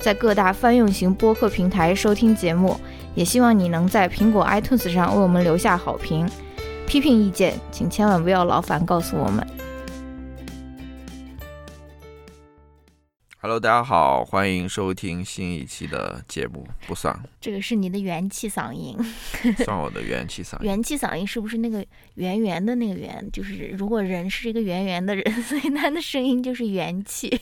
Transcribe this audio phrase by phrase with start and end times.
[0.00, 2.80] 在各大泛用型播客平台收听节目。
[3.14, 6.28] 也希望你能在苹果 iTunes 上为我们留下好评。
[6.86, 9.46] 批评意见，请千万不要劳烦告诉我们。
[13.42, 16.66] Hello，大家好，欢迎收听新一期的节目。
[16.86, 18.96] 不算这个是你的元气嗓音，
[19.64, 23.26] 算我的元气嗓音，元气嗓音是不是那个圆圆的那个圆？
[23.32, 27.40] 就是如果人是一个圆圆的人， 所以他的声音就是元气。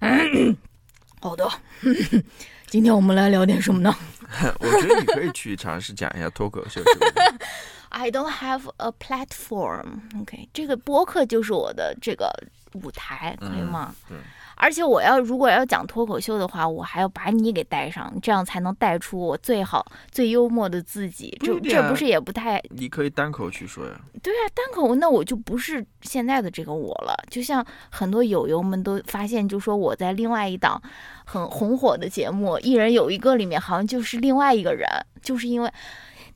[1.20, 1.48] 好的，
[2.66, 3.94] 今天我们来聊点什么呢
[4.60, 7.34] 我觉得你可以去尝试讲一下脱口秀这个。
[7.88, 10.00] I don't have a platform.
[10.20, 12.30] OK，这个播客就是我的这个
[12.74, 13.94] 舞台，可以吗？
[14.10, 14.18] 嗯
[14.56, 21.36] 而且我要如果要讲脱口秀的话，我还要把你给带上，这样才能带出我最好、最幽默的自己。
[21.40, 24.00] 这这不是也不太你可以单口去说呀。
[24.22, 24.42] 对啊？
[24.54, 27.14] 单口那我就不是现在的这个我了。
[27.30, 30.80] 就像很多友友们都发现，就说我在另外一档
[31.24, 34.88] 很红火的节目《一人有一个》里面，好像就是另外一个人，
[35.22, 35.70] 就是因为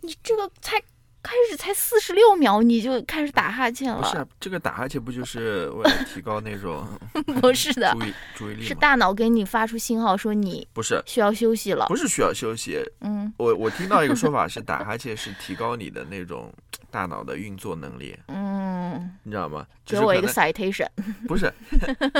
[0.02, 0.76] 你这个才
[1.22, 4.00] 开始才四十六秒，你就开始打哈欠了。
[4.00, 6.86] 不是啊这个打哈欠不就是 为了提高那种
[7.40, 8.62] 不是的，注意注意力？
[8.64, 11.86] 是大脑给你发出信号说你不是，需要休息了。
[11.88, 12.78] 不是需要休息。
[13.00, 16.52] 嗯我我听到一个说法是打哈欠是提高你的那种
[16.90, 19.66] 大脑的运作能力，嗯，你知道吗？
[19.86, 20.86] 就给我一个 citation。
[21.26, 21.52] 不是，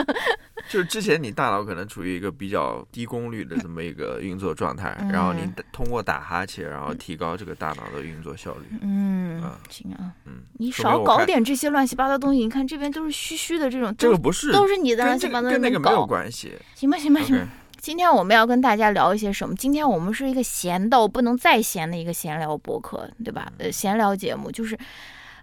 [0.69, 5.41] 就是之前你大脑可能处于一个比较低功率的这么一个运作状态， 然后你
[5.73, 8.79] 通过打哈欠，然后提高这个大脑的运作效率。
[8.83, 12.41] 嗯啊，行啊，嗯，你少搞点这些乱七八糟东西。
[12.41, 16.07] 你看这边都是虚虚的这种，这个不是都是你的乱七八糟跟那个没有。
[16.07, 16.53] 关系。
[16.75, 17.47] 行吧，行吧，行吧。
[17.81, 19.55] 今天我们要跟大家聊一些什么？
[19.55, 23.51] 今天我们是一个闲到不能再闲的一个闲聊博客，对吧？
[23.57, 24.79] 呃，闲聊节目就是，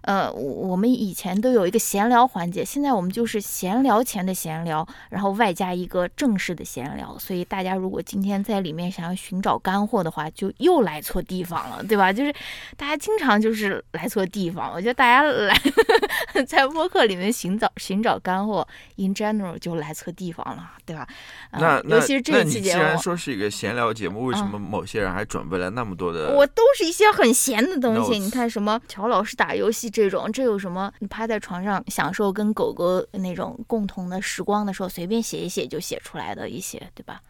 [0.08, 7.18] 呃，我我们以前都有一个闲聊环节，现在我们就是闲聊前的闲聊，然后外加一个正式的闲聊。
[7.18, 12.10] 所以大家如果今天在里面想要寻找干货的话，就又来错地方了，对吧？
[12.10, 12.32] 就是
[12.74, 15.54] 大家经常就是来错地方，我觉得大家来
[16.48, 21.06] 在播客里面寻找寻找干货，in general 就来错地方了，对吧？
[21.50, 26.32] 呃那那尤其是这一期节目，然说是一个闲聊节目，为什么某些人还准备了那么多的？
[26.34, 28.18] 我都是一些很闲的东西。
[28.18, 30.92] 你看什么乔老师打游戏这种，这有什么？
[31.00, 37.20] 你趴在床上享受跟狗狗那种共同的时光的时候，随便写一写就写出来的一些，对吧？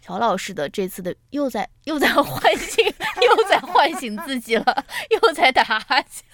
[0.00, 6.24] 乔老师的这次的又在又在唤醒，又在唤醒自己了，又在打哈欠。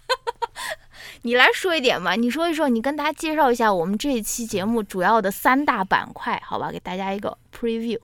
[1.22, 6.70] 你来说一点吧，你说一说，你跟大家介绍一下我们这一期节目主要的三大板块，好吧？
[6.70, 7.98] 给大家一个 preview，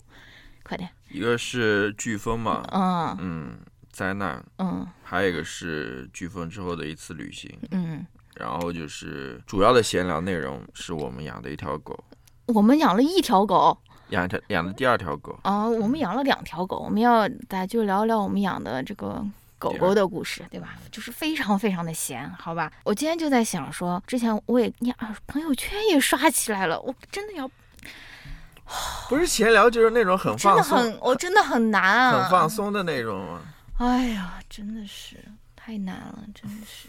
[0.65, 0.91] 快点。
[1.11, 3.59] 一个是飓风嘛，嗯嗯，
[3.99, 11.99] 灾难，嗯还有一个是飓风之后的一次旅行，嗯，然后就是主要的闲聊内容是我们养的一条狗，
[12.47, 13.77] 我们养了一条狗。
[14.11, 19.23] 养一条养的第二条狗，啊、我们养了两条狗，我们要大家就聊聊我们养的这个
[19.59, 20.79] 狗狗的故事，对吧？
[20.91, 22.73] 就是非常非常的闲，好吧？
[22.85, 27.51] 我今天就在想说，之前我也你啊，朋友圈也刷起来了，我真的要
[29.11, 32.49] 不是闲聊就是那种很真的放松、很，我真的很难啊，很放。
[32.49, 33.41] 松的那种嘛。
[33.79, 35.17] 哎呀，真的是
[35.57, 36.89] 太难了，真的是。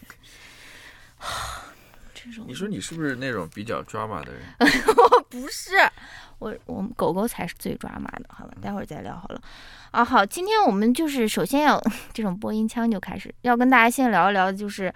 [2.14, 4.42] 这种你说你是不是那种比较 drama 的人？
[5.30, 5.72] 不是，
[6.40, 8.54] 我我们狗狗才是最抓马的，好吧？
[8.62, 9.42] 待会儿再聊好了。
[9.92, 14.94] 啊，好，今天我们就是首先要 这种播音腔就开始，要跟大家先聊一聊，就是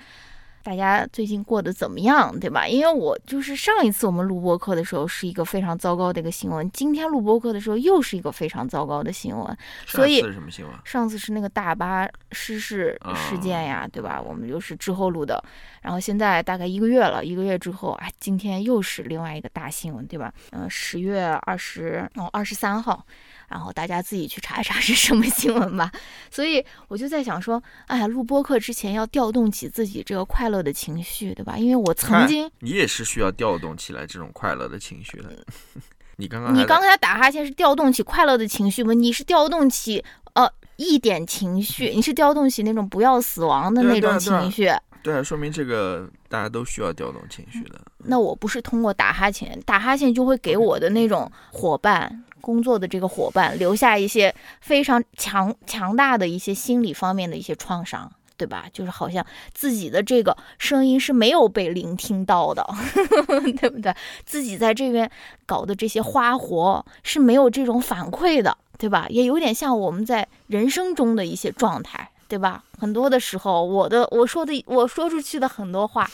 [0.63, 2.65] 大家最近过得怎么样，对吧？
[2.65, 9.57] 因为我就是上一次我们录播课的时候是一个非常糟糕的一个新闻，今天录播课的时候又是一个非常糟糕的新闻。
[9.85, 10.73] 所以上次是什么新闻？
[10.85, 14.21] 上次是那个大巴失事啊事件呀，对吧？
[14.21, 15.43] 我们就是之后录的，
[15.81, 20.33] 然后现在大概一个月了，一个月之后，哎，今天又是另外一个大新闻，对吧？
[20.51, 23.05] 嗯、十月二十哦二十三号，
[23.47, 25.91] 然后大家自己去查一查是什么新闻吧。
[26.31, 31.57] 所以我就在想说，哎呀，录播课之前要调动起自己这个快乐的情绪，对吧？
[31.57, 35.45] 因为我曾经，你也是需要调动起来这种快乐的情绪的。
[36.17, 38.93] 你刚刚你刚才打哈欠是调动起快乐的情绪吗？
[38.93, 40.03] 你是调动起
[40.35, 44.71] 呃一点情绪，你是调动起那种不要死亡的那种情绪。
[45.01, 47.81] 对啊，说明这个大家都需要调动情绪的。
[48.05, 58.11] 那我不是通过打哈欠，打哈欠就会给我的那种伙伴工作的这个伙伴留下一些非常强强大的一些心理方面的一些创伤。
[58.35, 58.65] 对吧？
[58.73, 62.67] 就是好像自己的这个声音是没有被聆听到的，
[63.61, 63.95] 对不对？
[64.25, 65.09] 自己在这边
[65.45, 69.05] 搞的这些花活是没有这种反馈的，对吧？
[69.09, 72.63] 也有点像我们在人生中的一些状态，对吧？
[72.79, 76.09] 很多的时候，我的我说的我说出去的很多话。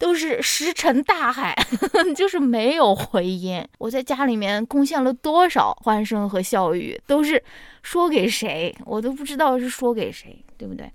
[0.00, 1.54] 都是石沉大海，
[2.16, 3.62] 就是没有回音。
[3.76, 7.40] 我在家里面贡献了多少欢声和笑语，都是
[7.82, 10.90] 说给谁，我都不知道是说给谁，对不对？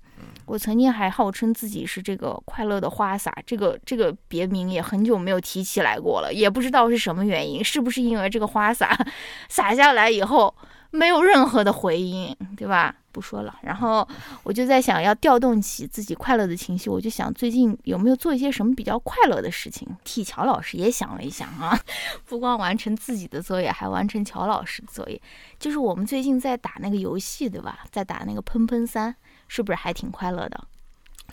[0.46, 8.96] 我曾经还号称自己是这个快乐的花洒，这个这个别名也很久没有提起来过了，也不知道是什么原因，是不是因为这个花洒
[9.48, 10.52] 洒下来以后
[10.96, 12.94] 没有任何的回音，对吧？
[13.12, 14.06] 不说了，然后
[14.42, 19.88] 我就在想要调动起自己快乐的情绪，我就想最近有没有做一些什么比较快乐的事情。
[20.04, 21.78] 替乔老师也想了一想啊，
[22.26, 25.20] 不光完成自己的作业，还完成乔老师的作业。
[25.58, 27.86] 就是我们最近在打那个游戏，对吧？
[27.90, 29.14] 在打那个喷喷三，
[29.48, 30.64] 是不是还挺快乐的？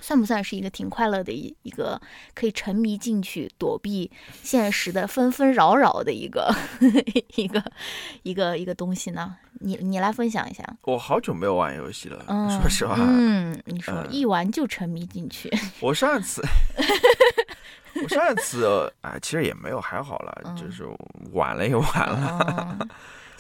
[0.04, 2.00] 算不算是一个挺快乐的一一个
[2.36, 4.12] 可以沉迷进去躲避
[4.42, 6.54] 现实的纷纷扰扰的一个
[7.38, 7.64] 一个
[8.24, 9.38] 一个一个东西呢？
[9.62, 10.62] 你你来分享一下。
[10.82, 12.98] 我好久没有玩游戏了， 嗯，说实话。
[13.00, 15.50] 嗯，你说一玩就沉迷进去。
[15.80, 16.42] 我上一次，
[18.04, 20.84] 我上一次，哎，其实也没有，还好了，就是
[21.32, 22.78] 玩了一玩了。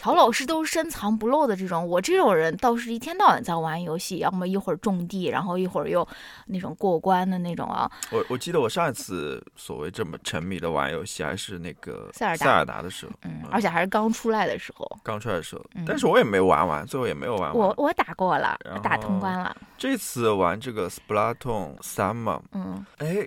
[0.03, 6.05] 乔老师都是深藏不露的这种，我这种人倒是一天到晚在玩游戏，要么一会儿种地，然后一会儿又
[6.45, 7.89] 那种过关的那种啊。
[8.11, 14.85] 我我记得我上一次所谓这么沉迷的玩游戏，还是那个塞尔塞尔达的时候，嗯，而且还是刚出来的时候。
[15.03, 17.55] 刚出来的时候，但是我也没玩完，最后也没有玩完。
[17.55, 19.55] 我我打过了，打通关了。
[19.77, 23.25] 这次玩这个 Splatoon 三嘛，嗯，哎。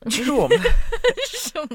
[0.10, 0.58] 其实我们，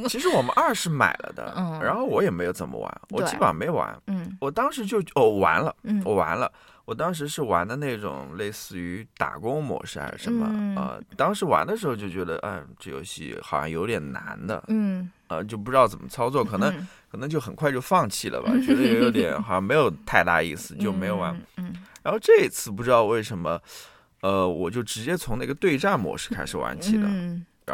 [0.08, 1.54] 其实我们二是买了的，
[1.84, 4.00] 然后我也没有怎么玩，我基本上没玩。
[4.08, 5.76] 嗯，我当时就哦玩了，
[6.06, 6.50] 我玩了，
[6.86, 10.46] 我当时是玩的那种类似于打工模式还是什么
[10.80, 10.98] 啊？
[11.18, 16.72] 当时玩的时候就觉得，哎，这游戏好像有点难的，嗯，呃，就不知道怎么操作，可能
[17.12, 21.36] 可能就很快就放弃了吧， 觉得也有点好像没有太大意思，就没有玩。
[21.58, 21.74] 嗯，
[22.04, 23.60] 然后这一次不知道为什么，
[24.22, 27.08] 呃，我就直接从那个对战模式开始玩起的。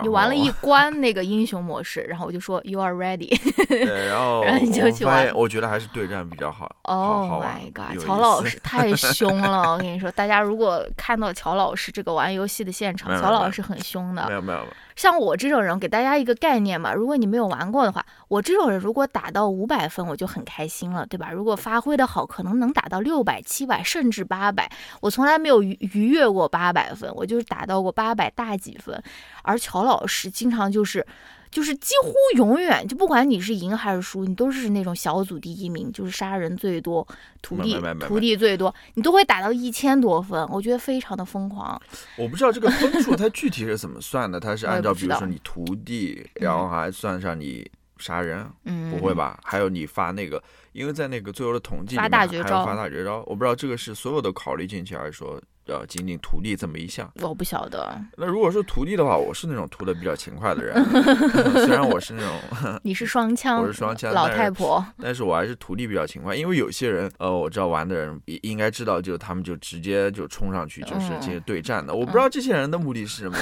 [0.01, 3.29] 你玩了一 关那个英雄模式，然后我就说 You are ready。
[3.67, 5.31] 对，然后然后你就去玩。
[5.33, 6.69] 我觉得还是对战比较好。
[6.83, 7.97] Oh my god！
[8.03, 14.27] 乔老师太 凶了，我跟你说，大家如果看到乔老师这个玩游戏的现场，乔老师很凶的。
[14.27, 14.65] 没有没有。
[14.97, 21.31] 像我这种人，给大家一个概念嘛，如果你没有玩过的话，我这种人如果打到五百分，我就很开心了，对吧？
[21.31, 24.69] 如果发挥的好，可能能打到六百、七百，甚至八百。
[24.99, 29.01] 我从来没有逾逾越过八百分，我就是打到过八百大几分。
[29.43, 31.05] 而乔老师经常就是。
[31.49, 37.07] 就是几乎永远，就不管你是赢还是输，你都是那种小组第一名，就是杀人最多，
[37.41, 41.81] 徒弟徒弟最多，你都会打到一千多分，我觉得非常的疯狂。
[42.17, 49.39] 我不知道这个分数它具体是怎么算的，它是按照比如说你徒弟，然后还算上你杀人，嗯，不会吧？
[49.43, 50.41] 还有你发那个，
[50.73, 55.41] 因为在那个最后的统计里面还有发大绝招，我不知道这个是所有的考虑进去，还是说。
[55.67, 57.99] 呃，仅仅徒弟这么一项，我不晓得。
[58.15, 60.83] 那如果说徒弟的话，我是那种涂的比较勤快的人，
[61.65, 71.93] 虽然我是那种， 你是双枪，我是双枪老太婆，但是我还是徒弟比较勤快，因为有些人，呃，我知道玩的人应应该知道，就他们就直接就冲上去就是进行对战的。
[71.93, 73.37] 我不知道这些人的目的是什么，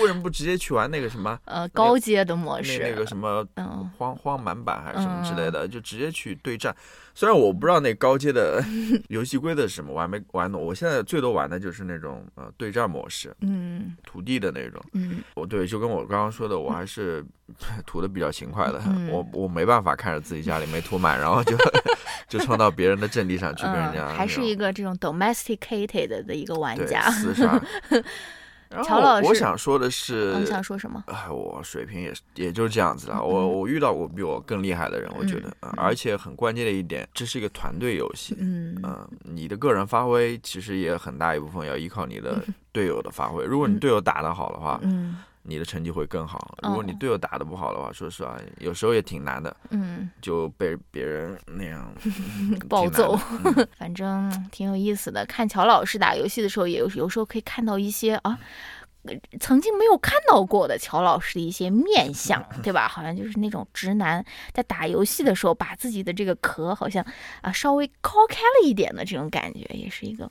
[0.00, 3.46] 为什么不直接去玩那个什么呃高阶的模式，那个什么
[3.98, 6.74] 荒荒蛮版还是什么之类的，就直接去对战。
[7.14, 8.62] 虽然我不知道那高阶的
[9.08, 10.60] 游戏规则是什么，我还没玩懂。
[10.60, 17.24] 我现在最多玩的就是那种呃对战模式，嗯，土地的那种，嗯，我对，就跟我刚刚说的，我还是
[17.86, 21.56] 涂的比较勤快的，我我没办法看着自己家里没涂满，然后就
[22.28, 27.62] 就冲到别人的阵地上去跟人家，还是一个这种 domesticated 的一个玩家，厮杀。
[28.82, 31.02] 乔老师，我想说的是，你想说什么？
[31.06, 33.22] 哎，我水平也是，也就是这样子的。
[33.22, 38.36] 我我遇到过比我更厉害的人，我觉得，而且很关键的一点，这是一个团队游戏。
[38.40, 43.44] 嗯嗯，你的个人发挥其实也很大一部分要依靠你的队友的发挥。
[43.44, 45.16] 如果你队友打得好的话，嗯。
[45.46, 46.56] 你的成绩会更好。
[46.62, 49.54] 如果你队友打的不好的话，说实话，有时候也挺难的。
[49.70, 51.94] 嗯，就被别人那样
[52.68, 53.14] 暴揍，
[53.78, 55.24] 反正挺有意思的。
[55.26, 58.38] 看乔老师打游戏的时候，也有有时候可以看到一些啊，
[59.38, 62.88] 曾经没有看到过的乔老师的一些面相，对吧？
[62.88, 67.04] 好像就是那种直男在打游戏的时候，把自己的这个壳好像
[67.42, 70.30] 啊稍微抠开了一点的这种感觉，也是一个。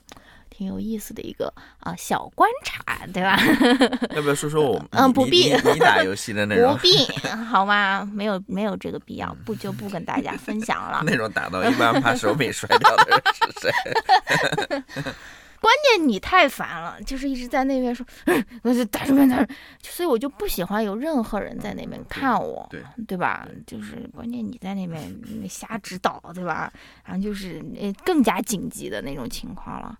[0.56, 3.36] 挺有意思的一个啊小观察，对吧？
[4.14, 4.88] 要不要说说我们？
[4.92, 7.04] 嗯不必你打游戏的内不，必，
[7.50, 8.08] 好吗？
[8.12, 11.02] 没有没有这个必要，不就不跟大家分享了。
[11.04, 13.72] 那种打到一半怕手柄摔掉的人是谁？
[15.60, 19.48] 关键你太烦了，就是一直在那边说，嗯我就打什么打什么，
[19.82, 23.48] 所以我就不喜欢有任何人在那边看我，对对吧？
[23.66, 25.02] 就是关键你在那边
[25.48, 26.70] 瞎指导，对吧？
[27.04, 29.96] 然后就是呃更加紧急的那种情况了。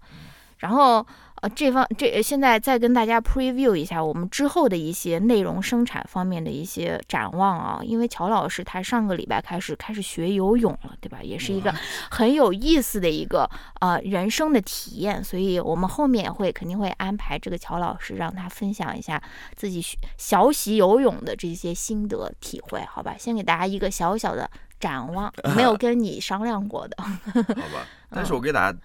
[0.58, 1.06] 然后
[1.42, 11.18] 呃这方这现在再跟大家 preview 一下我们之后的一些内容生产方面的一些展望啊，因为乔老师他上个礼拜开始开始学游泳了，对吧？
[11.22, 11.74] 也是一个
[12.10, 13.48] 很有意思的一个
[13.80, 19.22] 呃人生的体验，所以我们后面会肯定会安排这个乔老师让他分享一下
[19.54, 23.14] 自己学学习游泳的这些心得体会，好吧？
[23.18, 28.78] 先给大家一个小小的展望，没有 跟你商量过的，好吧，但是我给大家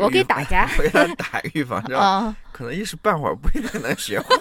[0.00, 4.36] 我给大家我给大家打预防针， 啊、可能一时半会儿不一定能学会。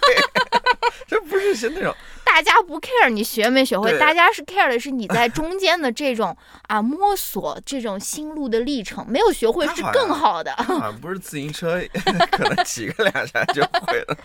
[1.07, 10.51] 这不是是那种大家不 care 你学没学会，大家是 care 的是你在中间的这种啊摸索这种心路的历程，没有学会是更好的。
[10.67, 11.81] 好像不是自行车，
[12.29, 14.17] 可能骑个两下就会了，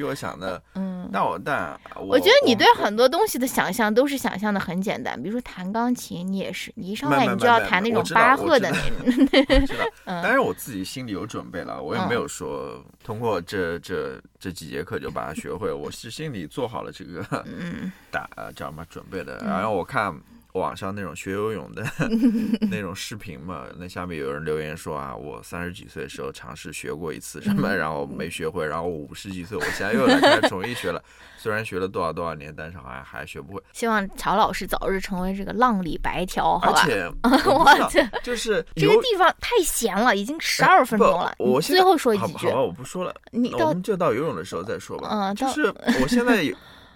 [0.00, 0.62] 比我想的。
[0.74, 9.26] 嗯，那我但我我觉得你对很多东西的想象都是想象的很简单，比如说弹钢琴，你也是，你一上来你就要弹那种巴赫的那种。
[9.60, 19.36] 我知道， 嗯当然我自己心里有准备了，我也嗯没有说通过这这这几节课就把它学会，我是心里做好了这个嗯 打呃叫什么准备的。
[19.42, 20.14] 嗯然后我看
[20.54, 21.84] 网上那种学游泳的
[22.70, 31.02] 那种视频嘛，那下面有人留言说啊，我三十几岁的时候尝试学过一次什么，嗯 然后没学会，然后我五十几岁，我现在又来开始重新学了。
[31.38, 33.62] 虽然学了多少多少年，但是好像还学不会。
[33.72, 36.82] 希望乔老师早日成为这个浪里白条，好吧？
[36.82, 41.34] 而且我我不知道这就是这个地方太闲了，已经十二分钟了。
[41.38, 43.14] 我最后说一句好吧我不说了。
[43.30, 45.08] 你我们就到游泳的时候再说吧。
[45.10, 46.44] 嗯就是我现在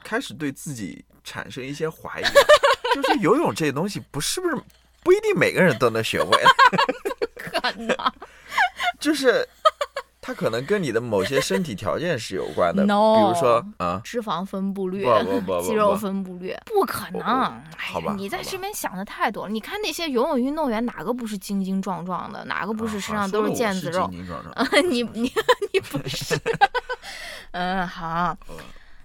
[0.03, 2.25] 开始对自己产生一些怀疑，
[2.95, 4.55] 就是游泳这东西不是不是
[5.03, 6.39] 不一定每个人都能学会，
[7.35, 7.97] 可能
[9.01, 9.47] 就是
[10.21, 14.01] 它可能跟你的某些身体条件是有关的，No 比如说啊。
[14.03, 17.21] 脂肪分布率不不不不、肌肉分布率，不可能。
[17.23, 19.51] 哎好吧呀，你在这边想的太多了。
[19.53, 22.43] 你看那些游泳运动员，哪个不是精精壮壮的？
[22.47, 24.09] 哪个不是啊身上都是腱子肉？
[24.11, 24.91] 精精壮 壮。
[24.91, 25.31] 你你
[25.73, 26.35] 你不是？
[27.53, 28.57] 嗯，好，嗯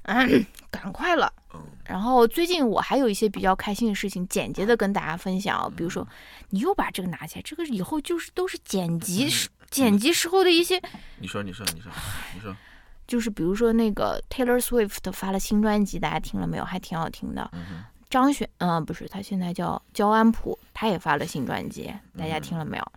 [0.04, 1.32] 嗯，赶快了。
[1.60, 5.72] 嗯然后最近我还有一些比较开心的事情，简洁的跟大家分享。
[5.76, 6.08] 比如说，
[6.52, 10.80] 你又把这个拿起来，这个以后就是都是剪辑时剪辑时候的一些，
[11.20, 11.92] 你说，你说，你说，
[12.36, 12.56] 你说，
[13.08, 16.64] 就是比如说那个 Taylor Swift 发了新专辑，大家听了没有？
[16.64, 17.50] 还挺好听的。
[17.54, 22.92] 嗯，张悬，嗯、不是，他现在叫焦安普，他也发了新专辑，大家听了没有？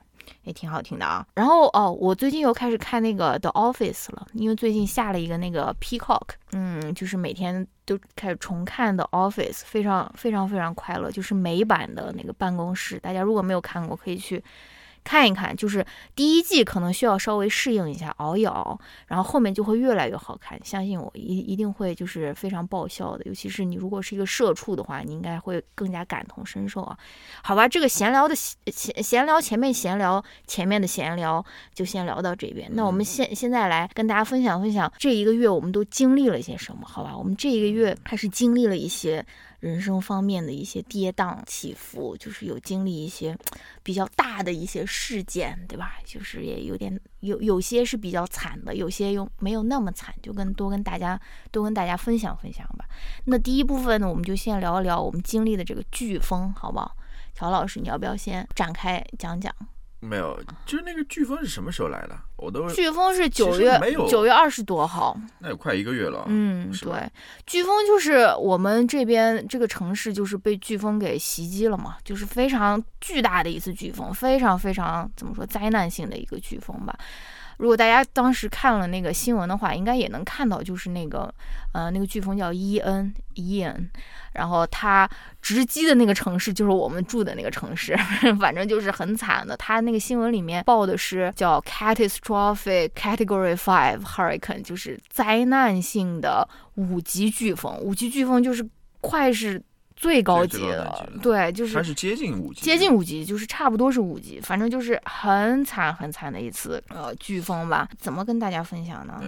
[0.45, 1.27] 也挺好听的啊。
[1.35, 14.43] 然后哦，我最近又开始看那个 The Office 了，因为最近下了一个那个 Peacock，嗯，就是每天都开始重看 The Office，非常非常非常快乐，就是美版的那个办公室，大家如果没有看过，可以去。
[15.05, 20.59] 看一看，就是第一季可能需要稍微适应一下，熬一熬，然后后面就会越来越好看。
[20.65, 23.25] 相信我，一一定会就是非常爆笑的。
[23.25, 26.97] 尤其是你如果是一个社畜的话，你应该会更加感同身受啊。
[27.43, 31.45] 好吧，这个闲聊的闲闲聊前面闲聊前面的闲聊
[31.75, 32.71] 就先聊到这边。
[32.73, 37.17] 那我们现现在来跟大家分享分享这一个月我们都经历了一些什么，好吧？
[37.17, 39.25] 我们这一个月还是经历了一些
[39.63, 43.39] 人生方面的一些跌宕起伏，就是有经历一些
[43.85, 45.99] 比较大的一些事件，对吧？
[46.05, 51.19] 就是也有点有有些是比较惨的，有些又没有那么惨，就跟多跟大家
[51.53, 52.85] 多跟大家分享分享吧。
[53.27, 56.97] 那第一部分呢，我们就先聊一聊我们经历的这个飓风，好不好？
[57.33, 59.55] 乔老师，你要不要先展开讲讲？
[60.05, 62.19] 没有，就是那个飓风是什么时候来的？
[62.37, 66.25] 我都飓风是其九月九月二十多号，那有快一个月了。
[66.27, 66.91] 嗯，对，
[67.47, 76.99] 飓风就是我们这边这个城市就是被飓风给袭击了嘛，就是非常巨大的一次飓风，非常非常怎么说灾难性的一个飓风吧。
[77.63, 81.33] 如果大家当时看了那个新闻的话，应该也能看到，就是那个
[81.73, 83.89] 呃那个飓风叫伊恩伊恩，
[84.33, 85.09] 然后它
[85.41, 87.97] 直击的那个城市就是我们住的那个城市，
[88.41, 89.57] 反正就是很惨的。
[89.57, 97.79] 它那个新闻里面报的是叫 catastrophic category five hurricane，就是灾难性的五级飓风。
[97.79, 98.69] 五级飓风就是
[99.01, 99.63] 快是
[100.03, 107.89] 最高级的对，就是它是接近五级，接近五级，就是差不多是五级，反正就是很惨很惨的一次呃飓风吧。
[107.97, 109.23] 怎么跟大家分享呢。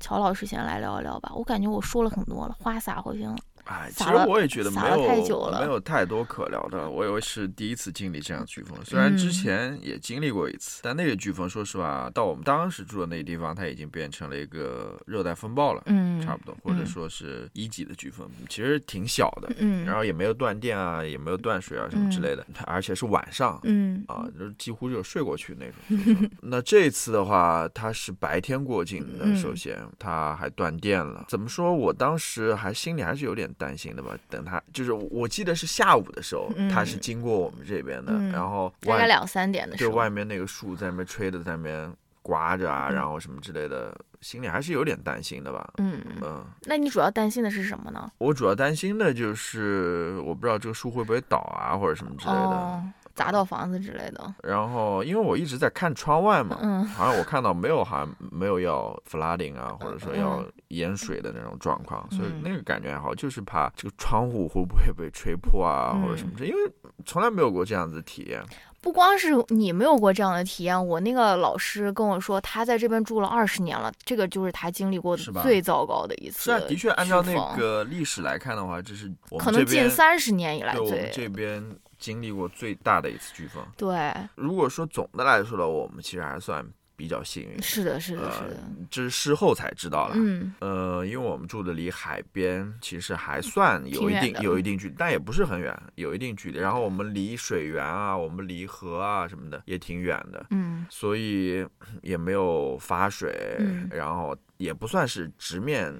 [0.00, 1.30] 乔老师先来聊一聊吧。
[1.34, 6.88] 我感觉我说了很多了，花洒好像哎，其实我也觉得没有太久了没有太多可聊的。
[6.88, 19.50] 我以为是第一次经历这样飓风，虽然之嗯前也经历过一次，但那个飓风说实话，到我们当时住的那个地方，它已经变成了一个热带风暴了，嗯，差不多，或者嗯说是一级的飓风，其实挺小的。
[19.58, 23.58] 嗯，然后也没有断电啊，也没有断水啊什么之类的，而且是晚上。
[23.64, 26.30] 嗯啊，就是几乎就睡过去那种。
[26.42, 31.24] 那这次的话，它是白天过境的，嗯首先它还断电了。
[31.28, 31.74] 怎么说？
[31.74, 34.16] 我当时还心里还是有点担心的吧。
[34.28, 41.92] 等他就是我记得是下午的时候，嗯它是经过我们这边的，嗯然后外大概两三点的时候，就外面那个树在那边吹的，在那边
[42.22, 45.72] 刮着啊，嗯然后什么之类的，心里还是有点担心的吧。
[45.78, 48.10] 嗯，嗯，那你主要担心的是什么呢？
[48.18, 52.40] 我主要担心的就是我不知道这个树会不会倒啊，或者什么之类的。
[52.40, 52.82] 哦，
[53.14, 54.34] 砸到房子之类的。
[54.42, 66.58] 然后因为我一直在看窗外嘛，嗯好像我看到没有，好像没有要 flooding 啊，或者说要嗯淹水的那种状况，所以嗯那个感觉还好，就是怕这个窗户会不会被吹破啊，嗯或者什么之，因为
[67.04, 68.42] 从来没有过这样子体验。
[68.80, 76.42] 不光是你没有过这样的体验，我那个老师跟我说，他在这边住了二十年了，这个就是他经历过最糟糕的一次。
[76.42, 81.64] 是啊，的确按照那个历史来看的话，这是我可能近三十年以来对我们最这边
[82.04, 83.64] 经历过最大的一次飓风。
[83.78, 86.62] 对，如果说总的来说呢，我们其实还算
[86.94, 88.56] 比较幸运，是的，是的，呃是的，
[88.90, 90.14] 这是事后才知道了。
[90.16, 90.52] 嗯。
[90.60, 96.58] 呃，因为我们住的离海边其实还算有一定有一定距离，但也不是很远，有一定距离。
[96.58, 100.84] 然后我们离水源啊，我们离河啊什么的也挺远的，嗯。
[100.90, 101.66] 所以
[102.02, 103.88] 也没有发水，嗯。
[103.90, 105.90] 然后也不算是直面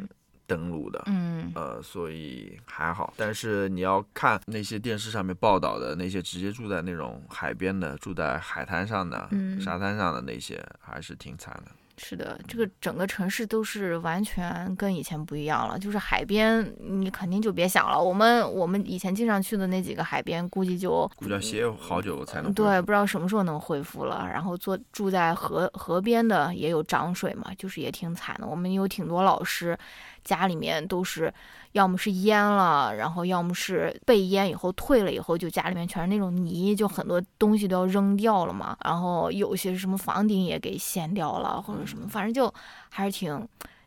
[0.47, 1.03] 登陆的。
[1.07, 11.71] 嗯呃，所以还好，但是你要看那些电视上面报道的那些直接住在那种海边的、住在海滩上的、嗯沙滩上的那些，还是挺惨的。
[11.97, 15.79] 是的，这个整个城市都是完全跟以前不一样了。
[15.79, 17.97] 就是海边，你肯定就别想了。
[17.97, 24.29] 我们我们以前经常去的那几个海边，估计就估计要歇好久才能对，不知道什么时候能恢复了。
[24.29, 28.47] 然后坐住在河河边的也有涨水嘛，就是也挺惨的。
[28.49, 29.79] 我们有挺多老师
[30.25, 31.33] 家里面都是
[31.73, 38.77] 要么是淹了，然后要么是被淹以后退了以后，就家里面全是那种泥，就很多东西都要扔掉了嘛。
[38.85, 42.53] 然后有些什么房顶也给掀掉了，或者什么，反正就
[42.89, 43.47] 还是挺。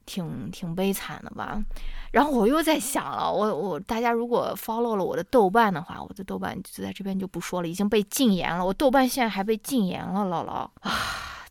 [0.10, 1.62] 挺挺悲惨的吧，
[2.14, 8.66] 然后我又在想了，我我大家如果 follow 了我的豆瓣的话，我的豆瓣就在这边就不说了，已经被禁言了。
[8.66, 10.90] 我豆瓣现在还被禁言了，姥姥啊，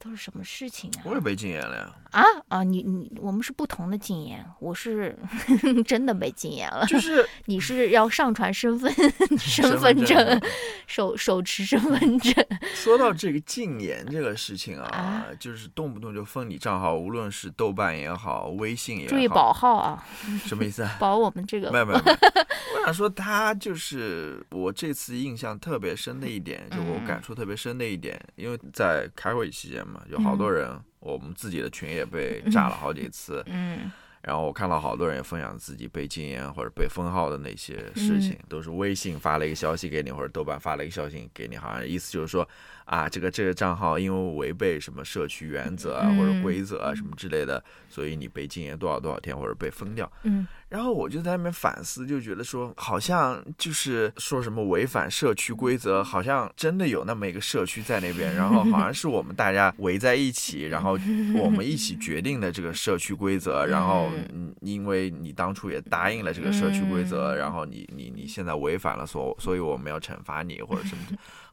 [0.07, 1.03] 都是什么事情啊？
[1.05, 1.93] 我也被禁言了呀。
[2.13, 2.63] 啊啊！
[2.63, 5.15] 你你我们是不同的禁言，我是
[5.85, 6.87] 真的被禁言了。
[6.87, 8.91] 就是 你是要上传身份
[9.37, 10.41] 身份份证证，
[10.87, 12.33] 手手持身份证。
[12.75, 20.07] 说到这个禁言这个事情啊啊，就是动不动就封你账号，无论是豆瓣也好，微信也好，注意保号啊，
[20.47, 20.97] 什么意思啊？
[20.99, 33.91] 保我们这个没有没有，我想说他就是我这次印象特别深的一点，就我嗯感触特别深的一点，因为在开会期间嘛，有好多人，我们自己的群也被炸了好几次，嗯。
[34.23, 42.49] 然后我看到好多人也分享自己被禁言或者被封号的那些事情，都是微信发了一个消息给你，或者豆瓣发了一个消息给你，好像意思就是说
[42.87, 50.11] 啊，这个这个账号因为违背什么社区原则啊、嗯或者规则啊什么之类的，所以你被禁言多少多少天或者被封掉。
[50.23, 50.47] 嗯。
[50.69, 60.99] 然后我就在那边反思，就觉得说，好像就是说什么违反社区规则，好像真的有那么一个社区在那边，然后好像是我们大家围在一起，然后
[61.37, 67.39] 我们一起决定的这个社区规则，然后嗯，因为你当初也答应了这个社区规则，嗯。
[67.39, 71.05] 然后你你你现在违反了，所所以我们要惩罚你或者什么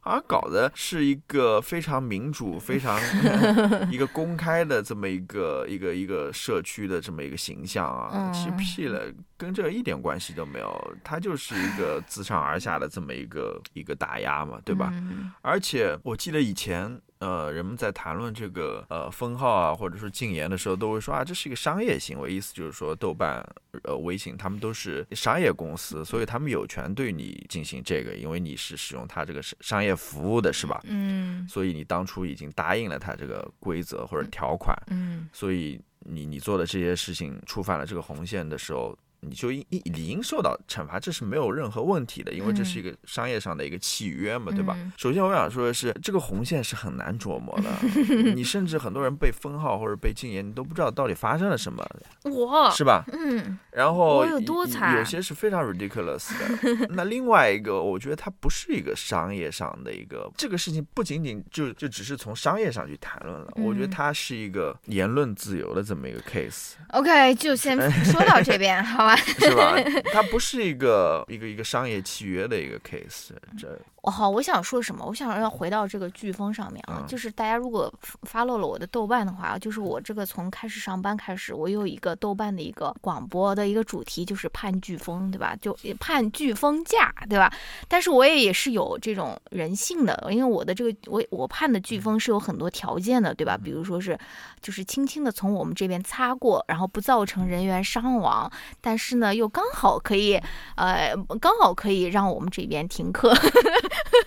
[0.04, 0.10] 的。
[0.10, 3.00] 好像搞的是一个非常民主、非常
[3.90, 9.00] 一个公开的这么一个一个一个社区的这么一个形象啊，其实嗯屁了，
[9.36, 10.94] 跟这一点关系都没有。
[11.02, 14.90] 它就是一个自上而下的这么一个一个打压嘛，对吧？
[14.92, 17.00] 嗯而且我记得以前。
[17.24, 23.42] 呃，人们在谈论这个呃封号啊，或者说禁言的时候，都会说啊，这是一个商业行为，意思就是说，豆瓣、
[23.84, 30.82] 呃、微信他们都是商业公司，所以他们有权对你进行这个，因为你是使用它这个商商业服务的，是吧？
[30.84, 31.48] 嗯。
[31.48, 35.26] 所以你当初已经答应了他这个规则或者条款，嗯。
[35.32, 44.92] 所以你你做的这些事情触犯了这个红线的时候，你就应理应受到惩罚，这是没有任何问题的，因为这是一个商业上的一个契约嘛，对吧嗯？
[44.96, 47.70] 首先我想说的是，这个红线是很难琢磨的，
[48.34, 51.84] 你甚至很多人被封号或者被禁言，你都不知道到底发生了什么，
[52.24, 53.04] 我是吧？
[53.12, 56.86] 嗯然后我有多惨有些是非常 ridiculous 的。
[56.94, 66.74] 那另外一个，我觉得它不是一个商业上的一个这个事情，不仅仅就就只是从商业上去谈论了，我觉得嗯它是一个言论自由的这么一个 case。
[66.90, 69.13] ，OK，就先说到这边，好吧？
[69.14, 69.76] 万，是吧？
[70.12, 75.02] 它不是一个一个一个商业契约的一个 case，这哦，好，我想说什么？
[75.06, 77.90] 我想要回到这个飓风上面啊，嗯就是大家如果
[78.24, 85.56] 发漏了我的豆瓣的话，就是我这个从开始上班开始，我有一个豆瓣的一个广播的一个主题，就是盼飓风，对吧？
[85.56, 87.50] 就盼飓风假，对吧？
[87.88, 93.56] 但是我也也是有这种人性的，因为我的这个我我盼的飓风是有很多条件的，对吧？
[93.56, 94.18] 比如说是
[94.60, 100.38] 就是轻轻的从我们这边擦过，然后不造成人员伤亡，但是呢又刚好可以
[100.76, 103.34] 呃刚好可以让我们这边停课。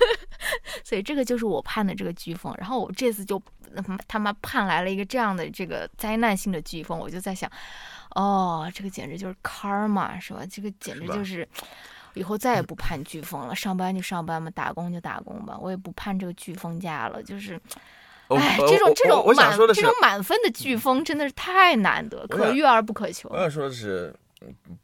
[0.83, 3.41] 所以这个就是我盼的这个飓风，然后我这次就
[3.75, 7.49] 嗯他妈盼来了一个这样的这个灾难性的飓风，我就在想，
[8.15, 10.41] 哦，这个简直就是 karma 是吧？
[10.49, 11.47] 这个简直就是。
[12.13, 17.21] 以后再也不盼飓风了，上班就上班嘛，打工就打工吧，我也不盼这个飓风假了。
[17.21, 17.61] 就是，
[18.29, 23.37] 哎，这种这种满这种，满分的飓风真的是太难得，可遇而不可求我。
[23.37, 24.19] 想说的是，嗯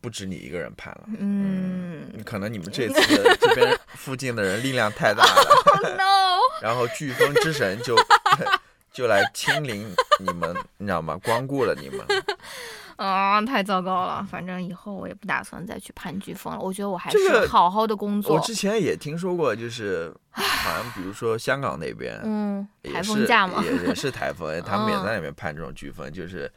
[0.01, 1.03] 不止你一个人判了。
[1.19, 6.39] 嗯可能你们这次这边附近的人力量太大了，，Oh no！
[6.61, 7.95] 然后飓风之神就
[8.91, 9.87] 就来亲临
[10.19, 11.17] 你们，你知道吗？
[11.23, 12.05] 光顾了你们。
[12.95, 14.25] 啊， 太糟糕了！
[14.29, 16.59] 反正以后我也不打算再去判飓风了。
[16.59, 18.35] 我觉得我还是好好的工作。
[18.35, 22.19] 我之前也听说过，就是好像比如说香港那边。
[22.23, 26.49] 嗯，台风假嘛，也也是台风，他们也嗯在那边判这种飓风，就是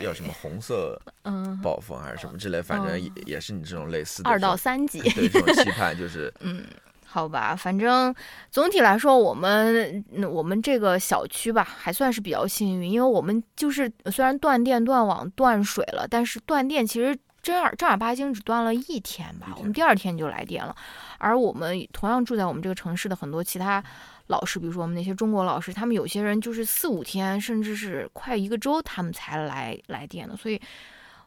[0.00, 5.00] 要什么红色嗯，暴风还是什么之类，反正嗯也也是你这种类似的二到三级。
[5.00, 6.64] 对这种期盼，就是 嗯，
[7.06, 8.14] 好吧，反正
[8.50, 20.74] 总体来说，我们嗯我们这个小区吧，还算是比较幸运，因为我们就是虽然断电、断网、断水了，但是断电其实正儿正儿八经只断了一天吧，天我们第二天就来电了。
[21.18, 23.82] 而我们同样住在我们这个城市的很多其他
[24.26, 30.60] 老师，比如说我们那些中国老师，他们有些人就是四五天，甚至是快一个周，他们才来来电的，所以。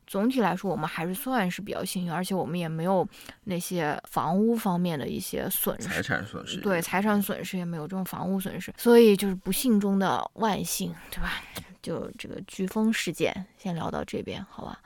[0.06, 3.08] 总体来说，我们还是算是比较幸运，而且我们也没有
[3.46, 6.58] 那些房屋方面的一些损失，财产损失。
[6.58, 11.42] 对财产损失也没有这种房屋损失，所以就是不幸中的万幸，对吧？
[11.82, 14.78] 就这个飓风事件，先聊到这边，好吧？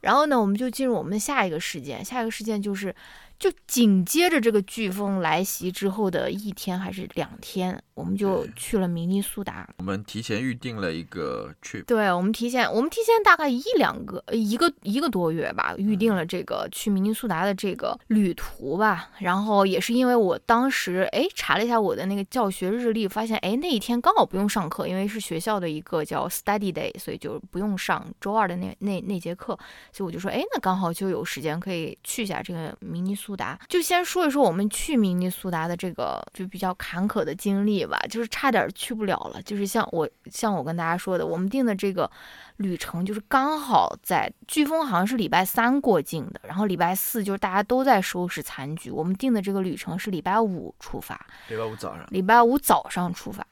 [0.00, 2.94] 然后呢，我们就进入我们的下一个事件，下一个事件就是，
[3.40, 9.66] 就紧接着这个飓风来袭之后的一天还是两天，我们就去了明尼苏达。
[9.78, 19.08] 我们提前预定了一个 trip，对我们提前，我们提前大概一两个呃一个一个多月吧，预定了这个去明尼苏达的这个旅途吧。
[19.20, 29.58] 然后也是因为我当时哎查了一下我的那个教学日历，发现哎那一天刚好不用上课，因为是学校的一个叫 study day，所以就不用上周二的那那那节课，
[29.92, 33.58] 所以我就说哎那刚好就有时间可以去一下这个明尼苏达。
[33.68, 42.10] 就先说一说我们去明尼苏达的这个就比较坎坷的经历吧，就是差点去不了了，就是像我像我跟大家说的，我们定的这个
[42.56, 52.06] 旅程就是刚好在飓风好像是礼拜三过境的，然后礼拜四就是大家都在收拾残局，我们定的这个旅程是礼拜五出发，礼拜五早上。
[52.10, 53.46] 礼拜五早上出发。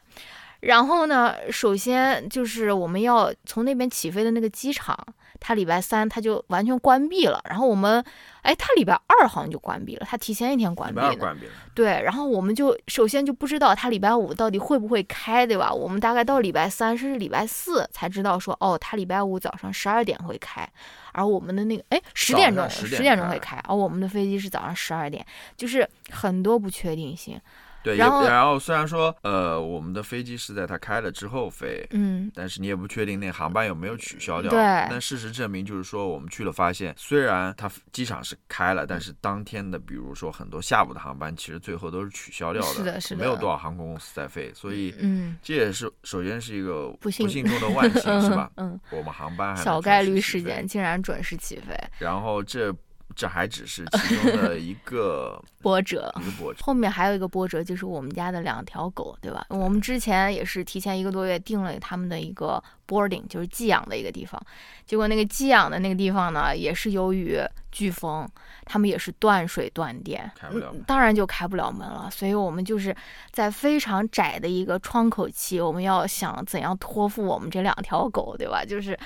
[0.61, 4.99] 然后呢，首先就是我们要从那边起飞的那个机场，
[5.41, 7.41] 它礼拜三他就完全关闭了。
[7.49, 8.05] 然后我们，
[8.43, 11.17] 哎，他礼拜二好像就关闭了，他提前一天关闭的。
[11.17, 15.73] 关闭了，对，然后我们就首先就不知道他礼拜五到底会不会开，对吧？
[15.73, 20.69] 我们大概到礼拜三甚至礼拜四才知道说，哦，他礼拜五早上十二点会开，
[21.13, 25.25] 而我们的那个哎十点钟早上10十点点钟会开，而我们的飞机是早上十二点，
[25.57, 27.41] 就是很多不确定性。
[27.89, 34.51] 对，然后然后虽然说呃我们的飞机是在它开了之后飞，嗯，但是你也不确定那航班有没有取消掉。
[34.51, 34.59] 对
[34.91, 48.51] 但事实证明，就是说我们去了，发现虽然它机场是开了，但是当天的，比如说很多下午的航班，其实最后都是取消掉是的是的没有多少航空公司在飞，所以嗯，这也是首先是一个不幸中的万幸，是吧？
[48.57, 52.75] 嗯，我们航班还能小概率事件，竟然准时起飞，然后这
[53.17, 56.13] 这还只是其中的 一个波折。
[56.21, 56.61] 一个波折。
[56.63, 59.47] 后面还有一个波折，就是我们家的两条狗，对吧？
[59.49, 64.41] 我们之前也是提前一个多月订了他们的一个 boarding，就是寄养的一个地方。
[64.87, 67.39] 结果那个寄养的那个地方呢，也是由于
[67.73, 68.27] 飓风，
[68.65, 72.09] 他们也是断水断电，开不了嗯当然就开不了门了。
[72.11, 72.95] 所以我们就是
[73.31, 78.65] 在非常窄的一个窗口期，我们要想怎样托付我们这两条狗，对吧？
[78.65, 78.99] 就是。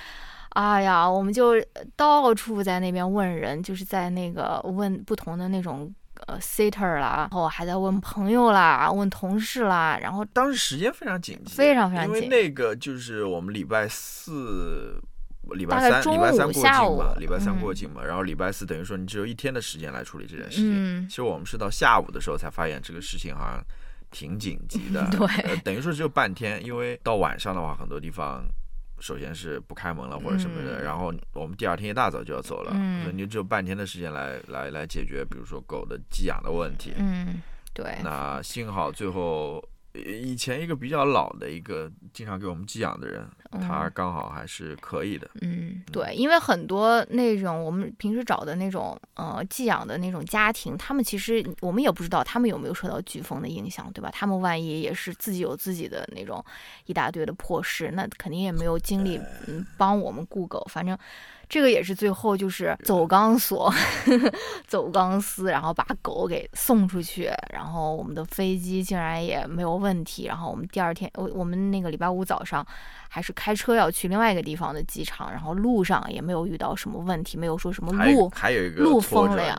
[0.54, 1.54] 哎呀，我们就
[1.96, 5.92] 到处在那边问人，就是在那个问不同的那种
[6.26, 15.00] 呃 sitter 啦，然后还在问朋友啦，问同事啦，然后当时时间非常紧急，非常非常因为紧那个就是我们礼拜四。
[15.54, 20.70] 礼拜三，礼拜三过境嘛，礼拜三嗯过境嘛，然后礼拜四等于说你只有一天的时间来处理这件事情。
[20.72, 23.62] 嗯其实我们是到下午的时候才发现这个事情好像
[24.12, 28.44] 挺紧急的，对呃，等于说只有半天，因为到晚上的话，很多地方
[29.02, 36.92] 首先是不开门了或者什么的，嗯然后我们第二天一大早就要走了，嗯所以你只有半天的时间来来来解决，比如说狗的寄养的问题。
[36.96, 37.42] 嗯，
[37.74, 39.62] 对，那幸好最后。
[39.94, 45.28] 呃以前一个比较老的一个经常给我们寄养的人，他嗯刚好还是可以的。
[45.42, 54.10] 嗯，对，因为很多那种我们平时找的那种呃寄养的那种家庭，他们其实我们也不知道他们有没有受到飓风的影响，对吧？
[54.12, 56.44] 他们万一也是自己有自己的那种
[56.86, 60.96] 一大堆的破事，那肯定也没有精力嗯帮我们雇狗，反正。
[61.52, 63.70] 这个也是最后就是走钢索，
[64.66, 72.66] 走钢丝，然后把狗给送出去，然后我们的飞机竟然也没有问题，然后我们第二天，我我们那个礼拜五早上
[73.06, 79.54] 还是开车要去另外一个地方的机场，然后路上也没有遇到什么问题，没有说什么路还有一个路封了呀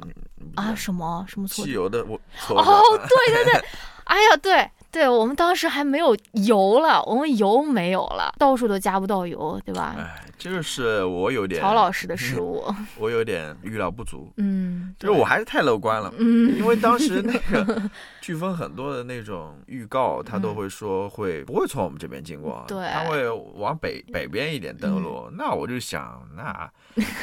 [0.56, 1.24] 啊什么？
[1.30, 2.20] 什么错汽油的我。
[2.50, 3.64] 哦， 对对对，
[4.06, 9.96] 哎呀，对对，我们当时还没有油了，我们油没有了，到处都加不到油，对吧？
[9.98, 12.64] 哎，这个是我有点，曹老师的失误，
[13.00, 16.14] 我有点预料不足，嗯，就是我还是太乐观了。
[16.20, 17.82] 嗯因为当时那 个
[18.22, 25.28] 飓风很多的那种预告，他都会说会不会从我们这边经过，嗯对他会往北北边一点登陆。
[25.36, 26.70] 那我就想，那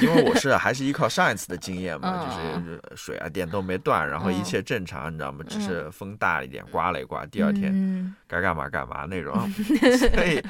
[0.01, 5.45] 因为我是 还是依靠上一次的经验嘛，嗯就是水啊电都没断，然后一嗯切正常，你知道吗？
[5.49, 9.35] 只是风大一点，刮了一刮，第二天嗯该干嘛干嘛那种。
[9.99, 10.41] 所以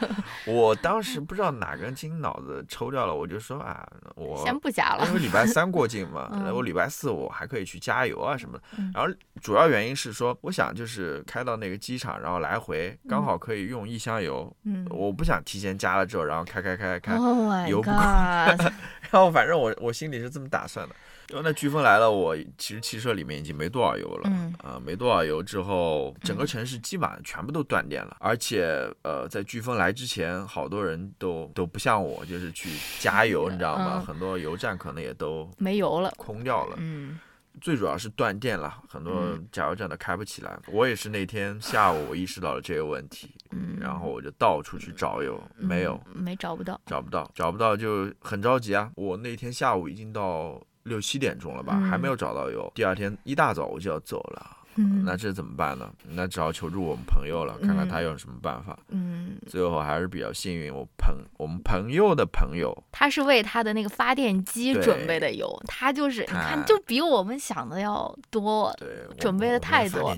[0.47, 8.91] 我当时不知道哪根筋脑子抽掉了，我就说啊，我先不加了因，为礼拜三过境嘛， 嗯然后礼拜四我还可以去加油啊什么的嗯。
[8.95, 17.97] 然后主要原因是说，我想就是开到那个机场，然后来回刚好可以用一箱油，嗯我不想提前加了之后，然后开开开开，，Oh 油不够
[19.11, 20.95] 然后反正我我心里是这么打算的。
[21.31, 33.99] 然后那飓风来了，我其实汽车里面已经没多少油了，嗯啊、没多少油之后，整个城市基本上全部都断电了，而且呃，在飓风来之前，好多人都都不像我，就是去加油，你知道吗？
[33.99, 37.19] 嗯很多油站可能也都没油了，空掉了，嗯
[37.61, 40.59] 最主要是断电了，很多加油站都开不起来。
[40.69, 48.91] 我也是那天下午我意识到了这个问题，嗯，然后我就到处去找油，没有，嗯没找不到，找不到，找不到就很着急啊！
[48.95, 52.71] 我那天下午已经到六七点钟了吧，嗯还没有找到油。
[52.75, 55.89] 第二天一大早我就要走了，嗯那这怎么办呢？
[56.09, 58.77] 那只好求助我们朋友了，看看他有什么办法。
[58.89, 70.13] 嗯，最后还是比较幸运，我朋我们朋友的朋友，他是为他的那个发电机准备的油，他就是你看看就比我们想的要多，对，准备的太多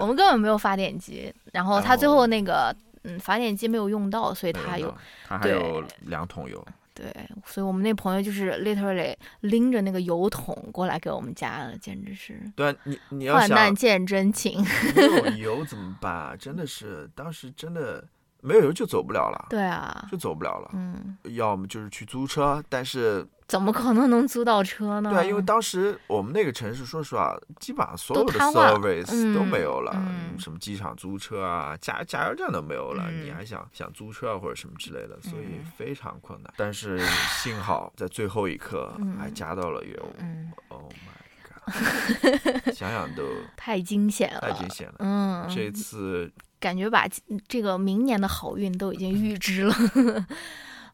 [0.00, 4.94] 我们根本没有发电机，然后他最后后那个嗯发电机没有用到，所以他有
[5.26, 6.64] 他还有两桶油。
[6.94, 7.12] 对，
[7.44, 14.64] 所以我们那朋友就是 literally 拎着那个油桶过来给我们加了，简直是对啊，你你要患难见真情。
[14.94, 15.26] 没有
[15.58, 16.36] 油怎么办啊？
[16.38, 18.04] 真的是当时真的
[18.40, 20.70] 没有油就走不了了，对啊，就走不了了。
[20.74, 25.10] 嗯，要么就是去租车，但是 怎么可能能租到车呢？
[25.10, 36.52] 对啊，因为当时我们那个城市，说实话，基本上所有的 service 嗯都没有了，嗯什么机场租车啊、加加油站都没有了，嗯你还想想租车啊或者什么之类的，所以嗯非常困难。
[36.56, 36.98] 但是
[37.42, 43.22] 幸好在最后一刻嗯还加到了油、嗯，o h my god， 想想都
[43.56, 44.94] 太惊险了，太惊险了。
[44.98, 47.06] 嗯，这次感觉把
[47.48, 49.74] 这个明年的好运都已经预知了。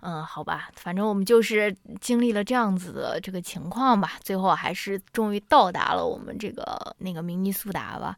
[0.03, 8.16] 嗯，好吧，反正我们就是经历了这样子的这个情况吧，最后还是终于到达了我们这个那个明尼苏达吧。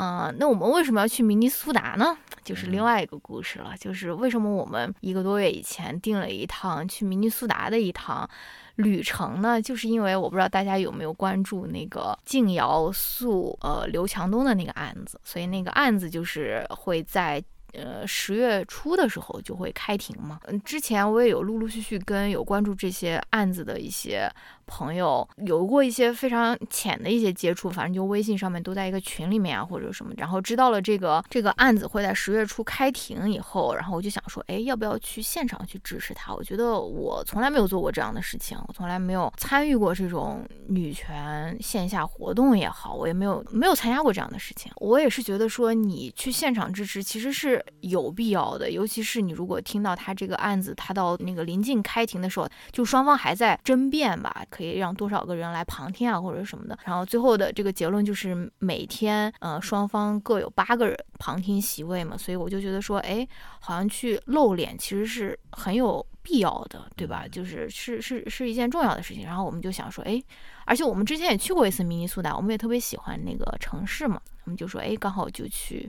[0.00, 2.16] 嗯、那我们为什么要去明尼苏达呢？
[2.44, 8.28] 就是另外一个故事了，就是为什么我们一个多月以前订了一趟去明尼苏达的一趟
[8.76, 9.60] 旅程呢？
[9.60, 17.42] 就是因为我不知道大家有没有关注那个静瑶诉呃刘强东的那个案子，所以那个案子就是会在。
[17.74, 20.40] 呃，十月初的时候就会开庭嘛。
[20.46, 24.26] 嗯，之前我也有陆陆续续跟有关注这些案子的一些
[24.68, 36.34] 朋友有过一些非常浅的一些接触，反正就微信上面都在一个群里面啊或者什么，然后知道了这个这个案子会在十月初开庭以后，然后我就想说，哎，要不要去现场去支持他？
[36.34, 44.70] 我觉得我从来没有做过这样的事情，我从来没有参与过这种女权线下活动也好，我也没有没有参加过这样的事情。
[44.76, 56.76] 我也是觉得说，你去现场支持其实是有必要的，尤其是你如果听到他这个案子，他到那个临近开庭的时候，就双方还在争辩吧，可以让多少个人来旁听啊，或者什么的。
[56.84, 63.26] 然后最后的这个结论就是每天呃双方各有八个人旁听席位嘛，所以我就觉得说，哎，
[63.60, 67.24] 好像去露脸其实是很有必要的，对吧？
[67.30, 69.24] 就是是是是一件重要的事情。
[69.24, 70.20] 然后我们就想说，哎，
[70.66, 75.88] 而且我们之前也去过一次明尼苏达，我们也特别喜欢那个城市嘛，我们就说，哎，刚好就去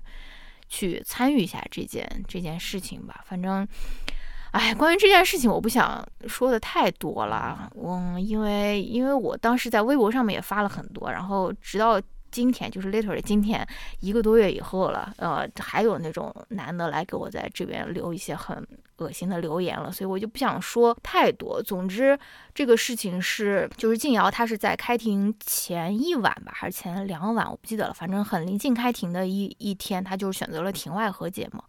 [0.68, 3.24] 去参与一下这件这件事情吧。
[3.26, 3.68] 反正，
[4.52, 7.72] 哎，关于这件事情，我不想说的太多了。
[7.76, 13.66] 嗯，因为因为我当时在微博上面也发了很多，然后直到今天，就是 literally 今天
[14.00, 21.62] 一个多月以后了，呃，还有那种男的来给我在这边留一些很恶心的留言了，所以我就不想说太多。
[21.62, 22.18] 总之，
[22.56, 31.64] 这个事情是，就是静瑶她是在开庭前一晚吧，还是前两晚，我不记得了，反正很临近开庭的一一天，她就选择了庭外和解嘛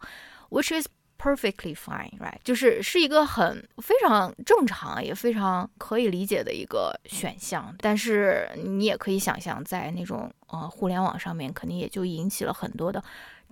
[0.49, 0.87] ，which is。
[1.21, 2.39] Perfectly fine, right？
[2.43, 7.73] 就是是一个很非常正常，也非常可以理解的一个选项。
[7.77, 13.03] 但是你也可以想象，在那种呃互联网上面，肯定也就引起了很多的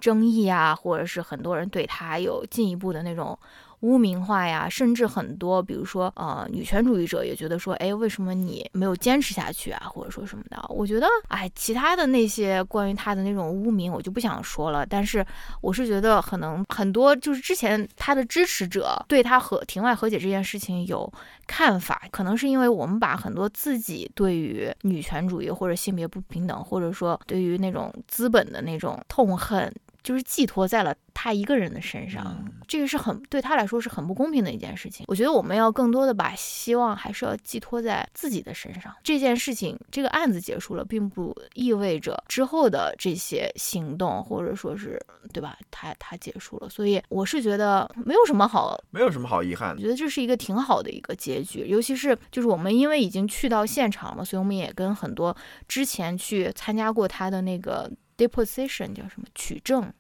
[0.02, 3.38] 争议啊，或者是很多人对他有进一步的那种。
[3.82, 10.62] 污名化呀，甚至很多，比如说，呃，女权主义者也觉得说，哎，为什么你没有坚持下去啊，或者说什么的？
[10.70, 14.86] 我觉得，哎，其他的那些关于他的那种污名，我就不想说了。
[14.86, 15.26] 但是，
[15.62, 21.12] 我是觉得，可能很多就是之前他的支持者对他和庭外和解这件事情有
[21.48, 29.74] 看法，可能是因为我们把很多自己对于女权主义或者性别不平等，或者说对于那种资本的那种痛恨。
[30.04, 35.06] 就是寄托在了他一个人的身上，这个是很对他来说是很不公平的一件事情。
[35.08, 38.96] 我觉得我们要更多的把希望还是要寄托在自己的身上。
[39.04, 45.00] 这件事情，这个案子结束了，并不意味着之后的这些行动或者说是
[45.34, 45.58] 对吧？
[45.70, 49.76] 他他结束了，所以我是觉得没有什么好，没有什么好遗憾。
[49.76, 55.36] 我觉得这是一个挺好的一个结局，尤其是就是我们因为已经去到现场了，所以我们也跟很多
[55.68, 57.92] 之前去参加过他的那个。
[58.20, 59.92] Deposition 叫什么取证，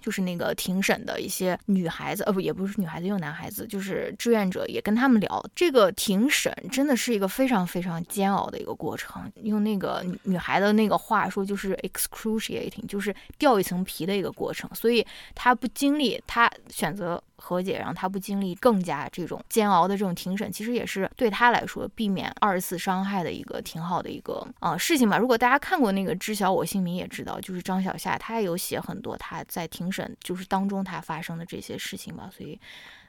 [0.00, 5.44] 就是那个庭审的一些女孩子，呃不也不是女孩子，有男孩子，就是志愿者也跟他们聊。
[5.54, 14.68] 这个庭审真的是一个非常非常煎熬的一个过程，用那个女孩的那个话说，就是 excruciating，就是掉一层皮的一个过程。
[14.74, 17.22] 所以她不经历，她选择。
[17.44, 25.18] 和解，让他不经历更加这种煎熬的这种庭审，其实也是对他来说避免二次伤害的一个挺好的一个啊事情吧。
[25.18, 32.30] 如果大家看过那个《知晓我姓名》，也知道，就是张小夏，他也有写很多他在庭审就是当中他发生的这些事情吧。
[32.32, 32.56] 所以，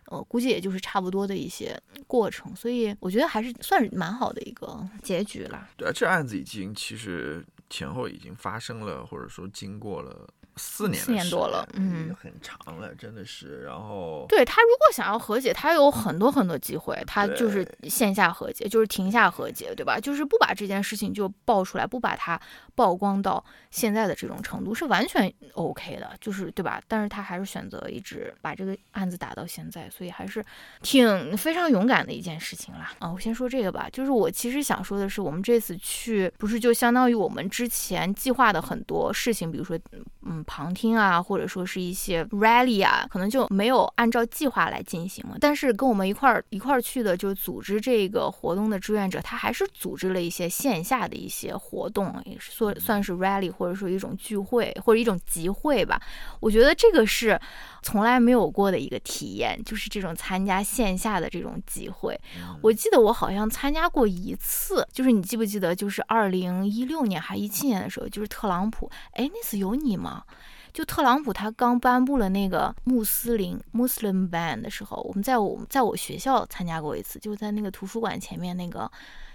[0.08, 2.56] 呃，估计也就是差不多的一些过程。
[2.56, 5.70] 所以我觉得还是算是蛮好的一个结局了。
[5.78, 10.28] 对啊，这案子已经其实前后已经发生了，或者说经过了。
[10.56, 13.64] 四年，四年多了，嗯，很长了，真的是。
[13.64, 20.00] 然后，对他如果想要和解，他有很多很多机会，他就是线下和解，就是停下和解，对吧？
[20.00, 22.40] 就是不把这件事情就爆出来，不把它
[22.76, 26.80] 曝光到现在的这种程度，是完全 OK 的，就是对吧？
[26.88, 30.46] 但是他还是选择一直把这个案子打到现在，所以还是
[30.84, 32.92] 挺非常勇敢的一件事情啦。
[33.00, 39.80] 啊，我先说这个吧，就是我其实想说的是，我们这次去不是就相当于我们之前计划的很多事情，比如说，
[40.22, 40.43] 嗯。
[40.44, 45.38] 旁听啊，或者说是一些 rally 啊，可能就没有按照计划来进行了。
[45.40, 56.02] 但是跟我们一块儿一块儿去的，就组织这个活动的志愿者，他还是组织了一些线下的一些活动，也是说算是 rally，或者说一种聚会或者一种集会吧。
[56.40, 57.40] 我觉得这个是
[57.84, 62.20] 从来没有过的一个体验，就是这种参加线下的这种集会。
[62.62, 70.24] 我记得我好像参加过一次，就是你记不记得，就是二零一六年还一七年的时候，就是特朗普，哎，那次有你吗？
[70.72, 78.92] 就特朗普他刚颁布了那个穆斯林 Muslim ban 的时候，我们在我在我学校参加过一次，就在那个图书馆前面那个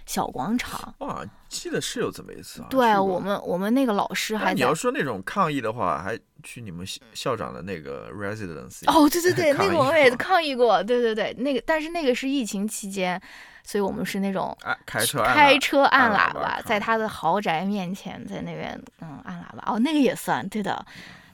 [0.09, 0.91] 小广场。
[0.97, 2.67] 啊，记得是有这么一次啊。
[2.67, 4.55] 对我们，我们那个老师还。
[4.55, 8.81] 你要说那种抗议的话，还去你们校长的那个 residence。
[8.87, 10.81] 哦，对对对， 那个我们也抗议过。
[10.81, 13.21] 对对对，那个但是那个是疫情期间，
[13.63, 19.71] 所以我们是那种开车开车按喇叭，在他的豪宅面前，在那边嗯按喇叭。
[19.71, 20.83] 哦，那个也算对的。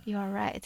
[0.03, 0.61] You are right，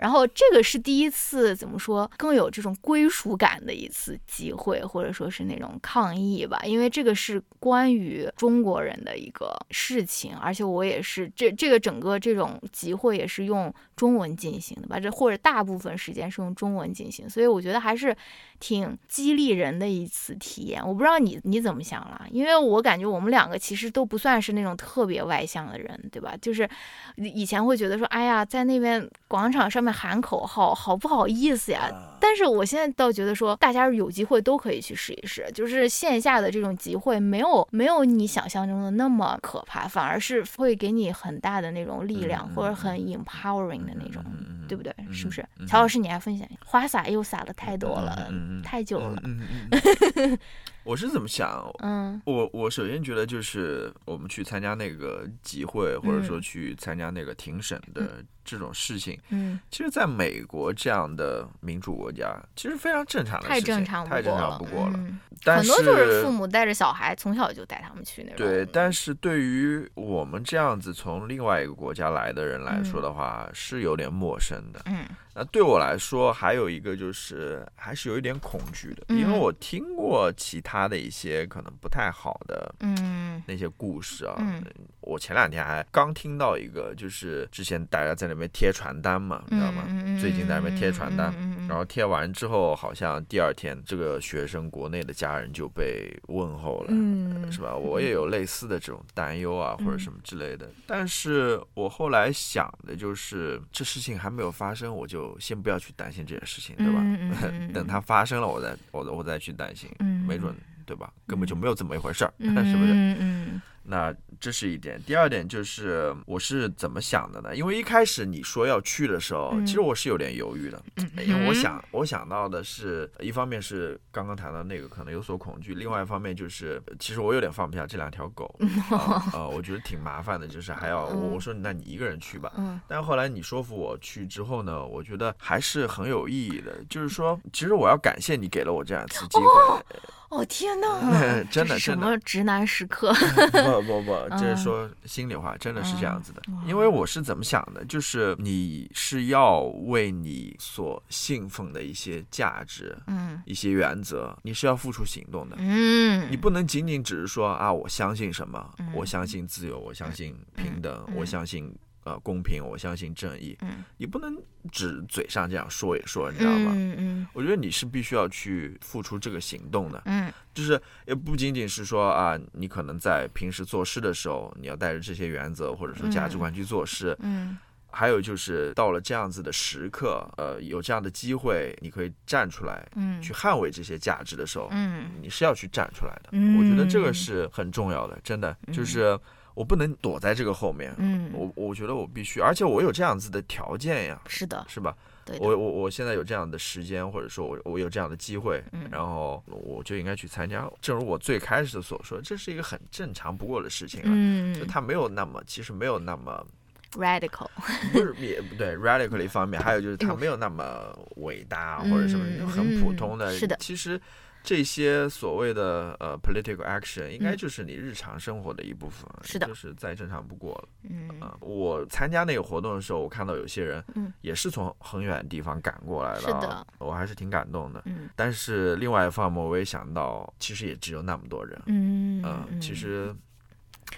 [0.00, 18.16] 然后这个是第一次怎么说更有这种归属感的一次集会，或者说是那种抗议吧，因为这个是关于中国人的一个事情，而且我也是这这个整个这种集会也是用中文进行的吧，这或者大部分时间是用中文进行，所以我觉得还是。
[18.60, 26.34] 挺激励人的一次体验，我不知道你你怎么想了，因为我感觉我们两个其实都不算是那种特别外向的人，对吧？
[26.42, 26.68] 就是
[27.16, 31.90] 以前会觉得说，哎呀，在那边广场上面喊口号，好不好意思呀？
[32.20, 44.24] 但是我现在倒觉得说，大家有机会都可以去试一试，就是线下的这种集会，没有没有你想象中的那么可怕，反而是会给你很大的那种力量，或者很 empowering 的那种，
[44.68, 44.94] 对不对？
[45.12, 45.44] 是不是？
[45.66, 48.32] 乔老师，你来分享，花洒又洒的太多了。
[48.62, 49.22] 太久了。
[50.82, 51.70] 我是怎么想？
[51.80, 64.92] 嗯我我首先觉得就是我们去参加那个集会，或者说嗯去参加那个庭审的这种事情，嗯其实在美国这样的民主国家，其实非常正常的事情，太正常太正不过了，常不过了。
[64.96, 68.36] 嗯但很多就是父母带着小孩，从小就带他们去那种。
[68.36, 74.82] 对，但是对于我们这样子从另外一个国家来的人来说的话，是有点陌生的。
[74.84, 84.34] 嗯那对我来说，还有一个就是还是有一点恐惧的，因为嗯我听过其他的一些可能不太好的嗯那些故事啊。
[84.40, 84.62] 嗯
[85.00, 89.84] 我前两天还刚听到一个，就是之前大家在那边贴传单嘛，你知道吗？
[89.88, 91.32] 嗯最近在那边贴传单，
[91.66, 96.88] 然后贴完之后，好像第二天这个学生国内的家人就被问候了。
[96.90, 97.74] 嗯是吧？
[97.74, 100.68] 我也有类似的这种担忧啊，或者嗯什么之类的。
[100.86, 107.00] 但是我后来想的就是，这事情还没有发生，我就先不要去担心这件事情，对吧？
[107.72, 111.10] 等它发生了，我再我我再去担心，嗯没准对吧？
[111.26, 113.60] 根本就没有这么一回事儿，嗯 是不是？
[113.82, 115.00] 那这是一点。
[115.04, 117.54] 第二点就是我是怎么想的呢？
[117.54, 128.54] 因为一开始你说要去的时候，嗯其实我是有点犹豫的，嗯，因为我想我想到的是，一方面是刚刚谈到那个可能有所恐惧，另外一方面就是其实我有点放不下这两条狗，
[128.90, 132.52] 啊、呃我觉得挺麻烦的，就是还要我说那你一个人去吧。
[132.56, 136.70] 嗯但后来你说服我去之后呢，我觉得还是很有意义的。
[136.88, 139.84] 就是说，其实我要感谢你给了我这样一次机会。
[140.30, 143.12] 哦天哪， 真的是什么直男时刻？
[143.82, 146.42] 不不不，这嗯是说心里话，真的是这样子的。
[146.48, 155.56] 嗯因为我是怎么想的，就是你是要为你所信奉的一些价值、嗯一些原则，你是要付出行动的。
[155.58, 161.74] 嗯，你不能仅仅只是说啊，我相信什么，嗯我相信自由，我相信平等，嗯我相信
[162.04, 163.56] 呃公平，我相信正义。
[163.62, 164.36] 嗯你不能
[164.70, 166.72] 只嘴上这样说一说，你知道吗？
[166.74, 170.02] 嗯嗯我觉得你是必须要去付出这个行动的。
[170.04, 177.56] 嗯就是也不仅仅是说啊，你可能在平时做事的时候，你要带着这些原则或者说价值观去做事，嗯
[177.92, 186.28] 还有就是到了这样子的时刻，呃，有这样的机会，你可以站出来嗯去捍卫这些价值的时候，嗯你是要去站出来的。
[186.32, 189.18] 嗯我觉得这个是很重要的，真的就是
[189.54, 194.94] 我不能躲在这个后面，嗯，我我觉得我必须，而且我有这样子的条件呀，是的，是吧？
[195.30, 200.68] 对，我我我现在有这样的时间，或者说我我有这样的机会，嗯然后我就应该去参加。
[200.80, 204.08] 正如我最开始所说，这是一个很正常不过的事情了。
[204.10, 206.44] 嗯就它没有那么，其实没有那么
[206.92, 207.48] ，radical，
[207.92, 213.32] 不是也不对， radical 一方面，还有就是它没有那么伟大或者什么，很普通的。
[213.32, 214.00] 嗯是的其实
[214.42, 217.36] 这些所谓的呃 political action，应该嗯。
[217.36, 219.46] 就是你日常生活的一部分，是的。
[219.46, 220.68] 就是再正常不过了。
[220.88, 221.08] 嗯。
[221.20, 224.12] 啊，我参加那个活动的时候，我看到有些人嗯。
[224.22, 227.82] 也是从很远的地方赶过来的、啊，是的我还是挺感动的。
[227.86, 228.08] 嗯。
[228.16, 233.14] 但是另外一方面，我也想到，其实也只有那么多人，嗯嗯，其实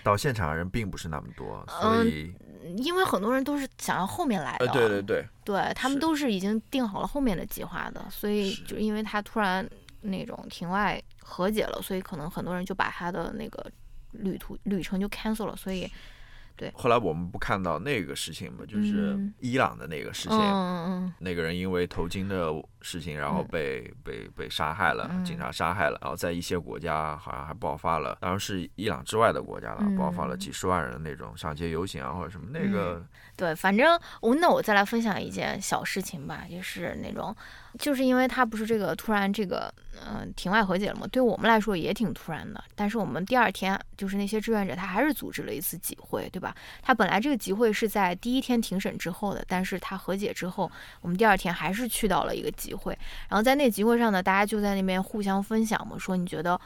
[0.02, 2.34] 到现场的人并不是那么多，所嗯以，
[2.78, 9.68] 因为很多人都是想要后面来的，呃，对对对，对他们都是已经定好了后面的计划的，所以就因为他突然
[10.02, 13.64] 那种庭外和解了，所以可能很多人就把他的那个
[14.12, 15.90] 旅途旅程就 cancel 了，所以
[16.54, 16.70] 对。
[16.74, 19.32] 后来我们不看到那个事情嘛，就是嗯。
[19.40, 20.40] 伊朗的那个事嗯情。
[20.40, 21.14] 嗯。
[21.18, 23.48] 那个人因为头巾的事情，然后嗯。
[23.50, 25.24] 被、被被杀害了，嗯。
[25.24, 33.02] 警察杀害了，然后在一些国家好像还爆发了，当然是伊朗之外的国家了，嗯爆发了几十万人的那种上街游行啊或者什么，那个
[33.34, 37.34] 对，反正我那我再来分享一件小事情吧，就是那种，
[37.78, 39.72] 就是因为他不是这个突然这个
[40.06, 42.62] 嗯、庭外和解了嘛，对我们来说也挺突然的。
[42.74, 46.54] 但是我们第二天就是那些志愿者，他还是组织了一次集会，对吧？
[46.80, 50.70] 他本来这个集会是在第一天庭审之后的，但是他和解之后，
[51.00, 56.60] 我们第二天还是去到了一个集会，然后在那集会上呢，大家就在那边互相分享嘛，说你觉得。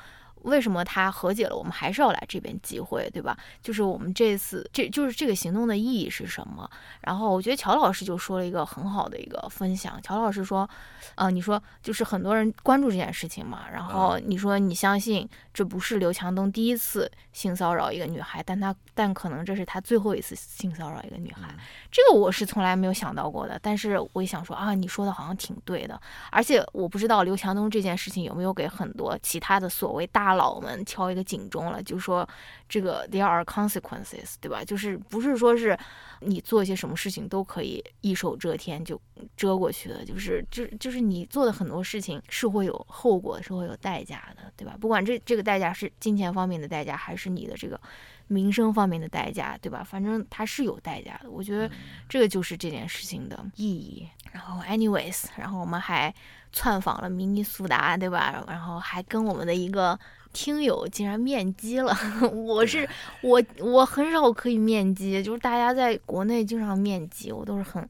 [0.46, 3.36] 为什么他和解了，我们还是要来这边集会，对吧？
[3.60, 6.68] 就是我们这次，这就是这个行动的意义是什么？
[7.00, 10.00] 然后我觉得乔老师就说了一个很好的一个分享。
[10.02, 10.68] 乔老师说，
[11.16, 21.52] 呃，你说就是很多人关注这件事情嘛，然后你说你相信这不是刘强东第一次性骚扰一个女孩，但他但可能这是他最后一次性骚扰一个女孩，
[21.90, 23.58] 这个我是从来没有想到过的。
[23.60, 32.28] 但是我一想说啊，你说的好像挺对的，而且我不知道刘强东这件事情有没有给很多其他的所谓大佬们敲一个警钟了，就说
[32.68, 34.62] 这个 there are consequences，对吧？
[34.64, 35.76] 就是不是说是
[36.20, 39.00] 你做一些什么事情都可以一手遮天就
[39.36, 44.76] 遮过去的，就是就就是你做的很多事情是会有后果，是会有代价的，对吧？
[44.80, 47.80] 不管这这个代价是金钱方面的代价，还是你的这个
[48.28, 49.82] 民生方面的代价，对吧？
[49.82, 51.30] 反正它是有代价的。
[51.30, 51.70] 我觉得
[52.08, 54.08] 这个就是这件事情的意义。
[54.32, 56.14] 然后，anyways，然后我们还
[56.52, 58.44] 窜访了明尼苏达，对吧？
[58.46, 59.98] 然后还跟我们的一个
[60.36, 61.96] 听友竟然面基了。
[62.30, 62.86] 我是
[63.22, 67.88] 我我很少可以面基，就是大家在国内经常面基，我都是很。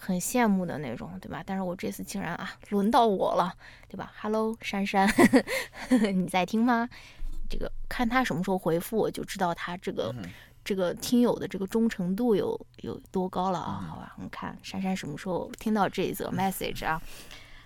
[0.00, 1.42] 很羡慕的那种，对吧？
[1.44, 3.52] 但是我这次竟然啊，轮到我了，
[3.88, 5.12] 对吧？Hello，珊珊，
[6.14, 6.88] 你在听吗？
[7.50, 10.14] 这个看他什么时候回复，我就知道他这个
[10.64, 13.88] 这个听友的这个忠诚度有有多高了啊？
[13.90, 17.02] 好吧，我们看珊珊什么时候听到这一则 message 啊？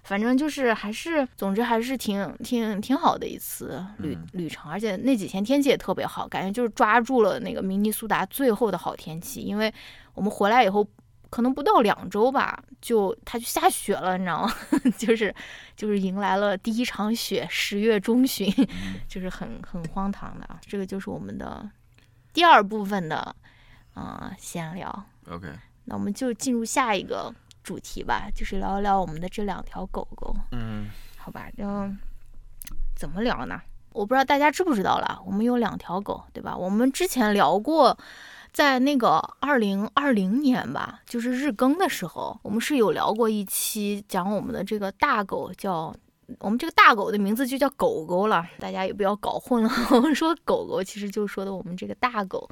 [0.02, 9.72] 反正就是还是，总之还是挺挺挺好的一次旅旅程，而且那几天天气也特别好，感觉就是抓住了那个明尼苏达最后的好天气，因为
[10.14, 10.86] 我们回来以后。
[11.32, 14.52] 可能不到两周吧，就它就下雪了，你知道吗？
[14.98, 15.34] 就是
[15.74, 18.52] 就是迎来了第一场雪，十月中旬，
[19.08, 20.60] 就是很很荒唐的啊。
[20.60, 21.66] 这个就是我们的
[22.34, 23.34] 第二部分的
[23.94, 25.06] 啊闲聊。
[25.30, 25.48] OK，
[25.86, 30.34] 那我们就进入下一个主题吧，就是聊一聊我们的这两条狗狗。
[30.52, 31.64] 嗯，好吧，就
[32.96, 33.60] 怎么聊呢？
[33.92, 36.56] 我不知道大家知不知道了，我们有两条狗，对吧？
[36.56, 37.96] 我们之前聊过。
[38.52, 45.90] 在那个二零二零年吧，就是日更的时候，我们是有聊过一期讲我们的这个大狗，叫
[46.38, 49.70] 我们这个大狗的名字就叫狗狗了，大家也不要搞混了。
[49.90, 52.46] 我们说狗狗，其实就说的我们这个大狗，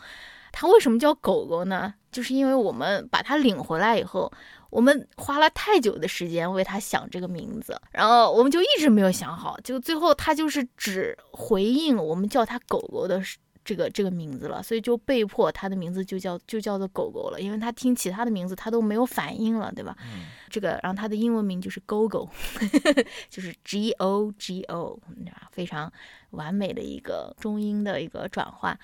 [0.53, 1.93] 它为什么叫狗狗呢？
[2.11, 4.33] 就是因为我们把它领回来以后，
[4.71, 13.21] 我们花了太久的时间为它想这个名字，然后我们就一直没有想好，就最后它就是只回应我们叫它狗狗的。
[13.62, 19.95] 这个这个名字了，所以就被迫它的名字就叫就叫做狗狗了，因为它听其他的名字它都没有反应了，对吧？
[20.03, 22.27] 嗯，这个然后它的英文名就是 Gogo，
[23.29, 24.99] 就是 G O G O，
[25.53, 25.93] 非常
[26.31, 28.77] 完美的一个中英的一个转换。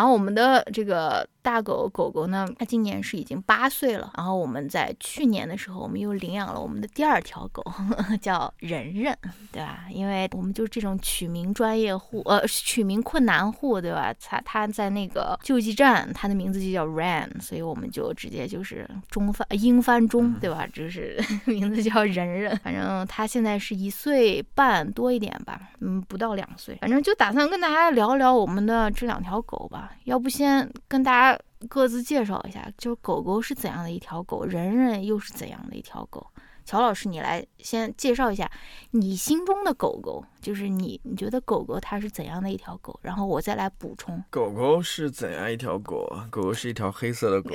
[0.00, 4.10] 然后我们的这个大狗狗狗呢，它今年是已经八岁了。
[4.16, 7.62] 然后我们在去年的时候，我们又领养了我们的第二条狗，
[8.22, 9.14] 叫仁仁，
[9.52, 9.84] 对吧？
[9.90, 14.10] 因为我们就这种取名专业户，呃，取名困难户，对吧？
[14.18, 20.66] 它它在那个救济站，它的名字就叫 Ran，所以我们就直接就是中翻英翻中，对吧？
[20.72, 22.56] 就是 名字叫仁仁。
[22.64, 26.78] 反正它现在是一岁半多一点吧，嗯，不到两岁。
[26.80, 29.89] 反正就打算跟大家聊聊我们的这两条狗吧。
[30.04, 31.38] 要不先跟大家
[31.68, 36.26] 各自介绍一下，就是狗狗是怎样的一条狗，人人又是怎样的一条狗？
[36.64, 38.48] 乔老师，你来先介绍一下
[38.92, 42.98] 你心中的狗狗，就是你你觉得狗狗它是怎样的一条狗？
[43.02, 44.22] 然后我再来补充。
[44.30, 46.06] 狗狗是怎样一条狗？
[46.30, 47.50] 狗狗是一条黑色的狗，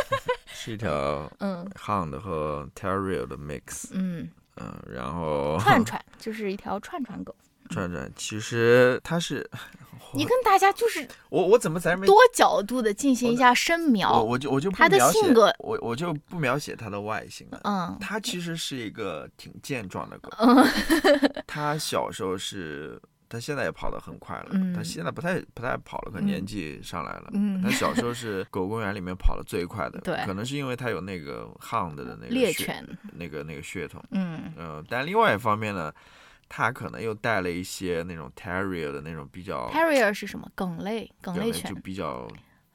[0.46, 3.90] 是一条嗯，Hound 和 Terrier 的 mix。
[3.92, 7.34] 嗯嗯，然后串串就是一条串串狗。
[7.68, 9.48] 串串其实它是。
[10.14, 14.22] 你跟大家就是我我怎么在多角度的进行一下深描？
[14.22, 17.60] 我就我就他的性格，我我就不描写他的外形了。
[17.64, 20.30] 嗯，他其实是一个挺健壮的狗。
[20.38, 20.64] 嗯，
[21.46, 24.48] 他小时候是，他现在也跑得很快了。
[24.52, 27.30] 嗯，他现在不太不太跑了，可能年纪上来了。
[27.32, 30.00] 嗯，他小时候是狗公园里面跑得最快的。
[30.00, 34.02] 对，可能是因为他有那个 Hound 的那个猎犬，那个那个血统。
[34.10, 35.92] 嗯嗯，但另外一方面呢。
[36.48, 40.48] 它可能又带了一些那种 terrier 的那种比较，terrier 是什么？
[40.54, 42.28] 梗类，梗类犬就比较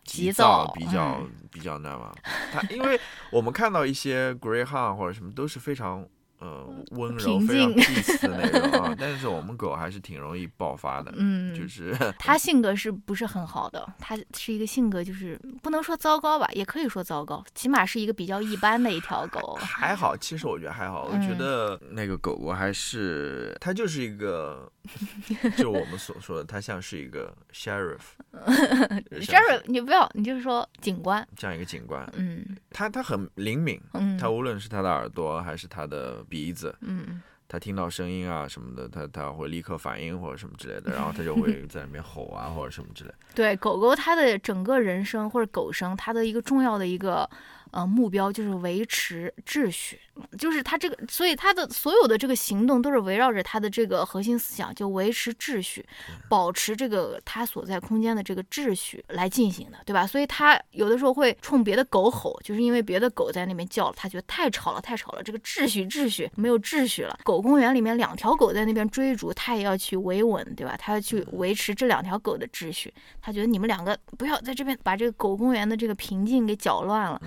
[0.04, 2.14] 急躁，比较比较那嘛。
[2.52, 3.00] 它因为
[3.32, 6.08] 我们看到一些 greyhound 或者什么都是非常。
[6.40, 13.86] 呃，温柔非常 peace 的那种啊， 但是我们狗还是挺容易爆发的，嗯，就是它性格是不是很好的？
[14.00, 19.58] 它是一个性格就是不能说糟糕吧，也可以说糟糕，起码是一个比较一般的一条狗。
[19.60, 24.72] 还好，其实我觉得还好，我觉得那个狗狗还是它就是一个，
[25.58, 36.24] 就我们所说的，它像是一个 sheriff，sheriff， 你不要，你就是说警官，这样一个警官，嗯，它它很灵敏，嗯，它无论是它的耳朵还是它的。
[36.30, 43.12] 鼻子，嗯，他听到声音啊什么的，他他会立刻反应或者什么之类的， 然后他就会在里面吼啊或者什么之类。
[43.34, 47.30] 对，狗狗它的整个人生或者狗生，它的一个重要的一个。
[47.72, 50.00] 呃，目标就是维持秩序，
[50.38, 55.86] 就是他这个，所以他的所有的这个行动都是围绕着他的这个核心思想，就维持秩序，
[56.28, 60.08] 保持这个他所在空间的这个秩序来进行的，对吧？
[60.08, 67.20] 所以他有的时候会冲别的狗吼，就是因为别的狗在那边叫了，他觉得太吵了，太吵了，这个秩序秩序没有秩序了。
[67.24, 70.76] 狗公园里面两条狗在那边追逐，他也要去维稳，对吧？
[70.76, 72.92] 他要去维持这两条狗的秩序，
[73.22, 77.22] 他觉得你们两个不要在这边把这个狗公园的这个平静给搅乱了。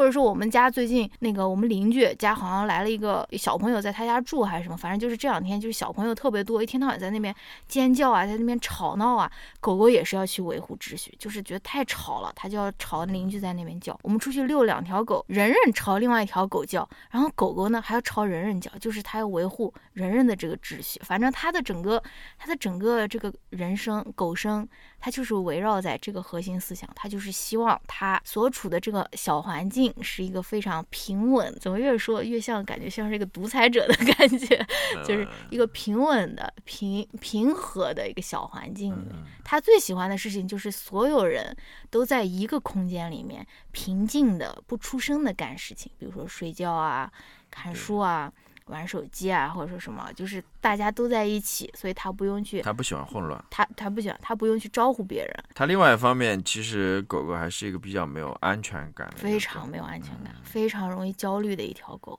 [0.00, 7.34] 或者说我们家最近那个我们邻居家好像来了一个小朋友在他家住还是什么，反正就是这两天就是小朋友特别多，一天到晚在那边
[7.68, 9.30] 尖叫啊，在那边吵闹啊，
[9.60, 13.94] 狗狗也是要去维护秩序，就是觉得太吵了，它就要朝邻居在那边叫。
[14.02, 20.98] 我们出去遛两条狗，人人朝另外一条狗叫，然后狗狗呢还要朝人人叫，就是它要维护人人的这个秩序。
[21.04, 22.02] 反正它的整个
[22.38, 24.66] 它的整个这个人生狗生，
[25.00, 34.66] 它就是围绕在这个核心思想，它就是希望他所处的这个小环境是一个非常平稳，怎么越说越像感觉像是一个独裁者的 感觉，
[35.04, 38.94] 就是一个平稳的平平和的一个小环境。
[39.42, 41.56] 他最喜欢的事情就是所有人
[41.88, 47.10] 都在一个空间里面平静的不出声的干事情，比如说睡觉啊、
[47.50, 48.30] 看书啊。
[48.70, 55.44] 玩手机啊，或者说什么，就是大家都在一起，所以他不用去，他不喜欢混乱，他他不喜欢，他不用去招呼别人。
[55.54, 62.18] 他另外一方面，其实狗狗还是一个比较没有安全感，非常没有安全感，非常容易焦虑的一条狗，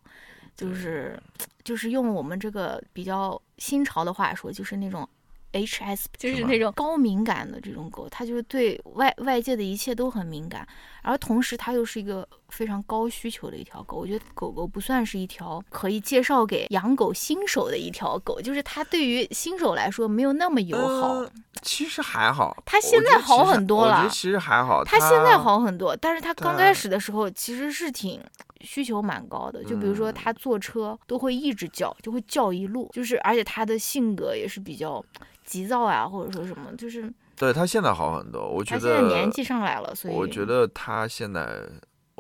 [0.56, 1.18] 就是
[1.64, 5.08] 就是用我们这个比较新潮的话说，就是那种。
[5.54, 10.66] H S 就是那种高敏感的这种狗，它就是对外外界的一切都很敏感，
[11.02, 13.98] 而同时它又是一个非常高需求的一条狗。
[13.98, 21.26] 我觉得狗狗不算是一条可以介绍给养狗新手的一条狗，就是它对于新手来说没有那么友好。
[21.64, 23.94] 其实还好，它现在好很多了。
[23.94, 28.22] 我觉得其实还好，它现在好很多，但是它刚开始的时候其实是挺
[28.62, 29.64] 需求蛮高的。
[29.64, 35.04] 就比如说它坐车都会一直叫，就会叫一路，就是而且它的性格也是比较。
[35.44, 38.48] 急躁啊，或者说什么，就是对他现在好很多。
[38.48, 41.64] 我觉得他现在年纪上来了，所以我觉得他现在，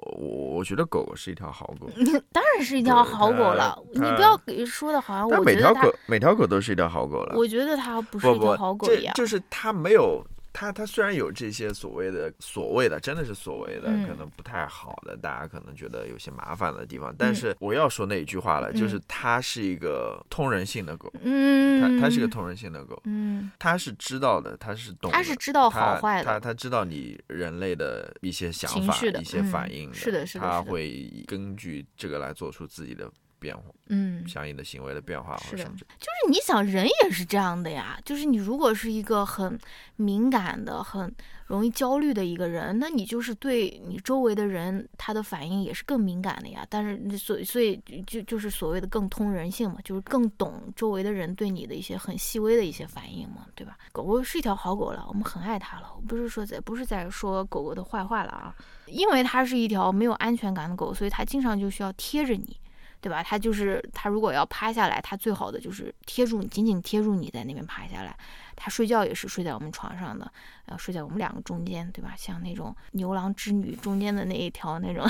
[0.02, 1.88] 我我觉得狗狗是一条好狗，
[2.32, 3.78] 当然是一条好狗了。
[3.93, 7.36] 你不要说的好像我每条狗每条狗都是一条好狗了。
[7.38, 10.24] 我觉得它不是一条好狗一样，就是它没有。
[10.54, 33.10] 他他虽然有这些所谓的所谓的，真的是所谓的，可能不太好的，大家可能觉得有些麻烦的地方，但是我要说那一句话了，就是它是一个通人性的狗，嗯，它它是个通人性的狗，嗯，它是知道的，它是懂，它是知道好坏的，它它知道你人类的一些想法、一些反应的，是的，是的，它会根据这个来做出自己的。
[33.42, 38.00] 变化，嗯，相应的行为的变化，是的，就是你想，人也是这样的呀。
[38.06, 39.60] 就是你如果是一个很
[39.96, 41.12] 敏感的、很
[41.48, 46.64] 容易焦虑的一个人，那你就是对你周围的人他的反应也是更敏感的呀。
[46.70, 47.76] 但是，所所以
[48.06, 53.76] 就就是所谓的更通人性嘛，就是更懂周围的人对你的一些很细微的一些反应嘛，对吧？
[53.92, 55.92] 狗狗是一条好狗了，我们很爱它了。
[55.96, 62.56] 我不是说在，不是在说狗狗的坏话了啊，因为它是一条没有安全感的狗，所以它经常就需要贴着你。
[63.02, 63.22] 对吧？
[63.24, 68.16] 它就是它，如果要趴下来，它最好的就是贴住你，紧紧贴住你在那边趴下来。
[68.64, 70.32] 它睡觉也是睡在我们床上的，
[70.66, 72.14] 然后睡在我们两个中间，对吧？
[72.16, 75.04] 像那种牛郎织女中间的那一条那种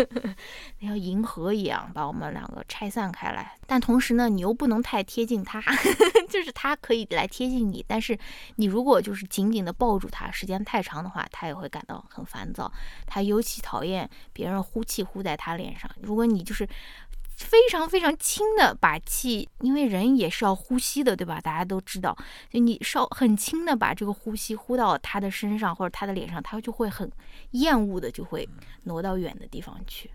[0.80, 3.58] 那条银河一样，把我们两个拆散开来。
[3.66, 5.60] 但同时呢，你又不能太贴近它，
[6.30, 8.18] 就是它可以来贴近你，但是
[8.54, 12.72] 你如果就是紧紧的抱住它，时间太长的话，它也会感到很烦躁。
[13.04, 15.90] 它尤其讨厌别人呼气呼在它脸上。
[16.00, 16.66] 如果你就是
[17.36, 21.40] 非常非常轻的把气，因为人也是要呼吸的，对吧？
[21.40, 22.16] 大家都知道，
[22.50, 27.10] 就你稍很轻的把这个呼吸呼到他的身上或者他的脸上，他就会很
[27.52, 28.48] 厌恶的，就会
[28.84, 30.10] 挪到远的地方去。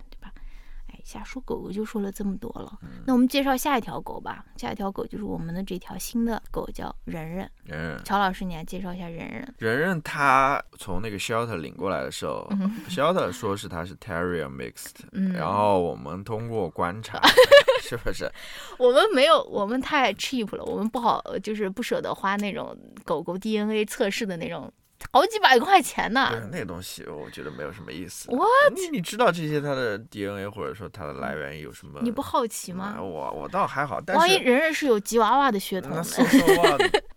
[1.03, 4.45] 瞎说狗狗就说了这么多了，那我们介绍下一条狗吧。
[4.57, 7.49] 下一条狗就是我们的这条新的狗，叫仁仁。
[7.63, 9.53] 仁仁，乔老师，你来介绍一下仁仁。
[9.57, 12.49] 仁仁他从那个 shelter 领过来的时候
[12.89, 14.95] ，shelter 说是他是 terrier mixed，
[15.33, 17.19] 然后我们通过观察
[17.81, 18.31] 是不是？
[18.77, 24.71] 我们没有，我们太 cheap 了，我们不好，就是不舍得花那种狗狗 DNA 测试的那种。
[25.11, 26.31] 好几百块钱呢！
[26.51, 28.29] 那东西我觉得没有什么意思。
[28.31, 28.45] 我
[28.75, 31.99] 你你知道这些它的 DNA 或者说它的来源有什么？
[32.03, 32.95] 你不好奇吗？
[33.01, 36.03] 我我倒还好，但万一人人是有吉娃娃的血统呢？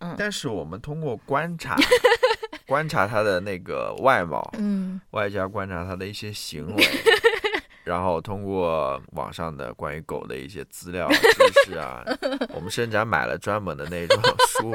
[0.17, 1.77] 但是我们通过观察，
[2.67, 6.85] 观察它的那个外貌，嗯，外加观察它的一些行为，
[7.85, 12.05] 然后通过网上的关于狗的一些资料知识啊，
[12.55, 14.75] 我们甚至还买了专门的那种书。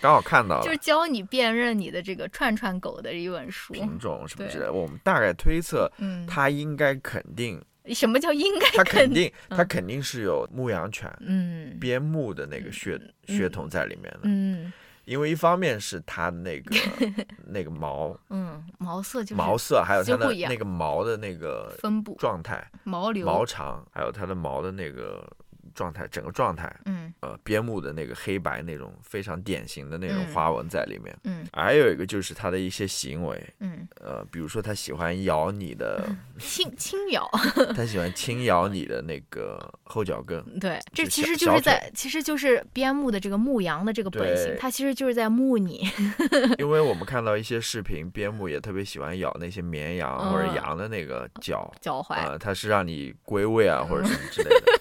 [0.00, 3.72] 刚好看到了，就是教你辨认你的这个串串狗的一本书。
[3.72, 4.70] 品种是不是？
[4.70, 7.62] 我们大概推测，嗯，它应该肯定。
[7.94, 8.68] 什么叫应该？
[8.76, 14.72] 它肯定，它肯定是有牧羊犬，嗯，边牧的那个血血统在里面的，嗯，
[15.06, 16.76] 因为一方面是它那个
[17.46, 22.14] 那个毛，嗯，毛色就毛色，还有它的那个毛的那个分布。
[22.18, 23.26] 状态，毛流。
[23.26, 25.28] 毛长，还有它的毛的那个。
[25.74, 31.16] 状态，整个状态，嗯呃，边牧的那个黑白那种非常典型的那种嗯花纹在里面。
[31.24, 36.08] 嗯还有一个就是它的一些行为，嗯，呃，比如说它喜欢咬你的，
[36.38, 37.28] 轻轻咬，
[37.74, 40.42] 它喜欢轻咬你的那个后脚跟。
[40.58, 45.86] 对，这其实就是在，其实就是边牧的这个牧羊的这个本性对，它其实就是在牧你。
[46.58, 54.72] 因为我们看到一些视频，边牧也特别喜欢咬那些绵羊或者嗯羊的那个脚，脚踝，啊、它是让你归位啊，或者什么之类的。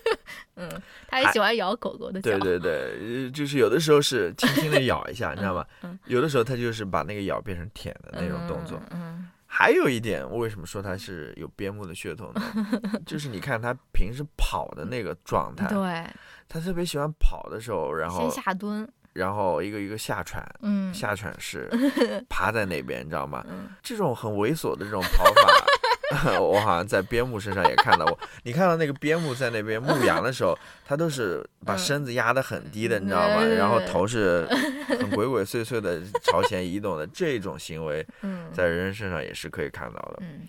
[0.60, 0.70] 嗯，
[1.07, 2.38] 它也喜欢咬狗狗的脚。
[2.38, 5.66] 对对对，呃就是有的时候是轻轻的咬一下， 你知道吗？
[5.84, 8.80] 嗯有的时候他就是把那个咬变成舔的那种动作。
[8.91, 12.41] 嗯还有一点，我为什么说它是有边牧的血统呢？
[13.03, 16.14] 就是你看它平时跑的那个状态嗯，，对，
[16.47, 21.68] 它特别喜欢跑的时候，然后先下蹲，然后一个一个下喘，嗯，下喘式
[22.30, 23.43] 趴在那边，你知道吗？
[23.49, 25.66] 嗯这种很猥琐的这种跑法，
[26.39, 28.18] 我好像在边牧身上也看到过。
[28.43, 33.38] 你看到那个边牧在那边牧羊的时候，它都是把身子压得很低的，你知道吗？
[33.41, 34.45] 嗯然后头是
[34.88, 40.18] 很鬼鬼祟祟的朝前移动的，这种行为 嗯在人身上也是可以看到的。
[40.22, 40.47] 嗯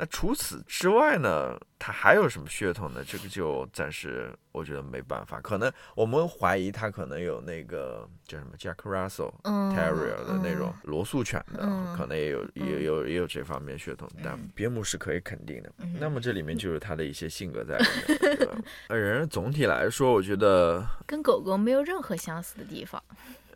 [0.00, 3.02] 那除此之外呢，它还有什么血统呢？
[3.04, 9.32] 这个就暂时我觉得没办法，可能我们怀疑它可能有那个叫什么 Jack Russell。
[9.42, 15.72] 嗯 Terrier 的那种罗素犬的，嗯可能也有也嗯有也有这方面血统，但嗯边牧是可以肯定的。
[15.78, 18.56] 嗯那么这里面就是它的一些性格在里面，对吧？
[18.88, 23.02] 呃，人总体来说，我觉得，跟狗狗没有任何相似的地方，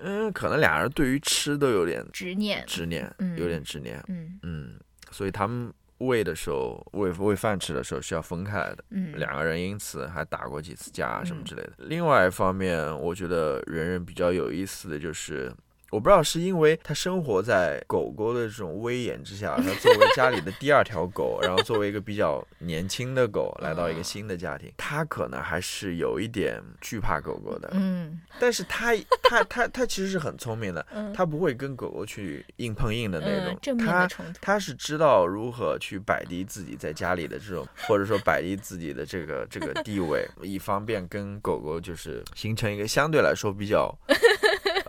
[0.01, 2.64] 嗯，可能俩人对于吃都有点执念。
[2.66, 4.80] 执念，嗯有点执念，嗯嗯，
[5.12, 5.72] 所以他们
[6.07, 8.84] 喂的时候，喂喂饭吃的时候是要分开来的。
[8.90, 11.72] 嗯，两个人因此还打过几次架啊什么嗯之类的。
[11.78, 15.53] 另外一方面，我觉得人人比较有意思的就是。
[15.93, 27.68] 我不知道是因为他生活在狗狗的这种威严之下，他作为家里的第二条狗， 然后作为一个比较年轻的狗来到一个新的家庭，他可能还是有一点惧怕狗狗的。
[27.74, 34.09] 嗯但是他他他他其实是很聪明的， 嗯，他不会跟狗狗去硬碰硬的那种，他。
[34.40, 43.95] 他是知道如何去摆低自己在家里的这种，或者说摆低自己的这个这个地位， 以方便跟狗狗就是形成一个相对来说比较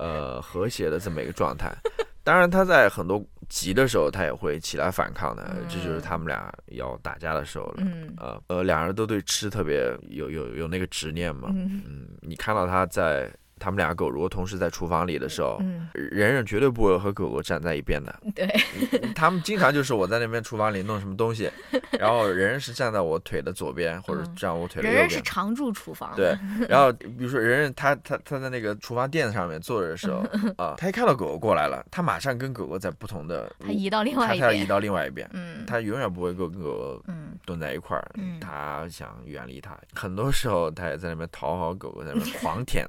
[0.03, 1.71] 呃和谐的这么一个状态。
[2.25, 7.75] 当然，他在很多急的时候，他也会起来反抗的，这就是他们俩要打架的时候了。
[7.79, 11.49] 嗯呃呃，两人都对吃特别有有有那个执念嘛。
[11.53, 13.29] 嗯嗯，你看到他在
[13.63, 18.13] 他们俩狗如果同时在厨房里的时候，嗯，人人绝对不会和狗狗站在一边的。
[18.35, 18.45] 对，
[19.15, 21.49] 他们经常就是我在那边厨房里弄什么东西，
[21.97, 25.07] 然后人人是站在我腿的左边，或者嗯站我腿的人右边。
[25.07, 26.13] 人是常驻厨房。
[26.17, 26.35] 对，
[26.67, 30.25] 然后比如说人人他他他在那个厨房垫子上面坐着的时候
[30.57, 34.65] 啊，他一看到狗狗过来了，他马上跟狗狗在不同的，他移到另外一他他要移。
[34.65, 39.77] 到另外一边，嗯他永远不会跟跟狗狗嗯蹲在一块儿，嗯他想远离它。
[39.93, 42.85] 很多时候他也在那边讨好狗狗，在那边狂舔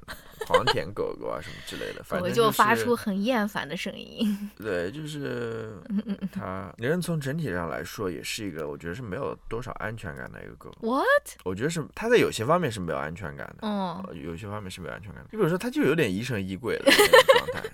[0.47, 4.37] 狂舔狗狗啊什么之类的，反狗正就发出很厌烦的声音。
[4.57, 10.71] 对，就是嗯它，人从整体上来说，也是一个我觉得是没有多少安全感的一个狗。
[10.81, 11.05] What？
[11.43, 15.29] 我觉得是它在有些方面是没有安全感的，哦，呃有些方面是没有安全感的。
[15.31, 17.69] 你比如说，它就有点疑神疑鬼的那种状态。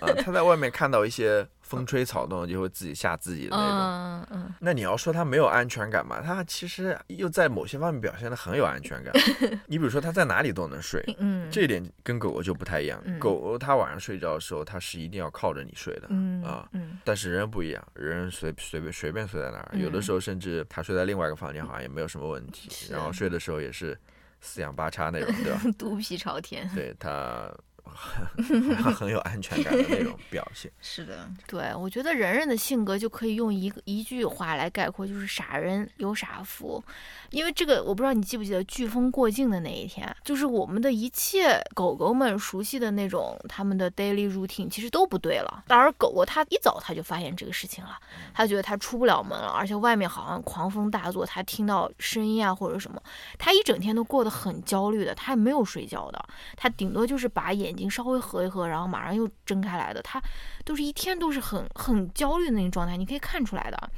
[0.00, 3.78] 啊， 它在外面看到一些风吹草动，就会自己吓自己的那种。
[3.78, 6.20] 嗯嗯那你要说他没有安全感嘛？
[6.20, 9.12] 他其实又在某些方面表现的很有安全感。
[9.66, 13.00] 你比如说，他在哪里都能睡，嗯，这一点跟狗狗就不太一样。
[13.04, 16.08] 嗯狗狗它晚上睡觉的时候，它是一定要靠着你睡的。
[16.10, 22.68] 嗯啊嗯但是人不一样，人随随便随便睡在哪儿，有的嗯时候甚至他睡在另外一个房间，好像也没有什么问题。
[22.70, 23.96] 是 然后睡的时候也是
[24.40, 25.60] 四仰八叉那种，对吧？
[25.78, 26.68] 肚皮朝天。
[26.74, 27.52] 对他
[27.94, 30.70] 很 很有安全感的那种表现。
[30.80, 36.82] 是的，对，我觉得人人的性格就可以用一个一句话来概括，就是傻人有傻福。
[37.30, 45.62] 因为这个，我不知道你记不记得飓风过境的那一天，就是我们的一切狗狗们熟悉的那种他们的 daily routine 其实都不对了。
[45.68, 47.96] 当然，狗狗它一早它就发现这个事情了，
[48.34, 53.00] 它觉得它出不了门了，而且外面好像狂风大作，它听到声音啊或者什么，
[53.38, 56.24] 它一整天都过得很焦虑的，它也没有睡觉的，
[56.56, 60.22] 它顶多就是把眼睛稍微合一合，然后马上又睁开来的，他
[60.64, 63.90] 都是一天都是很很焦虑的那种状态，你可以看出来的。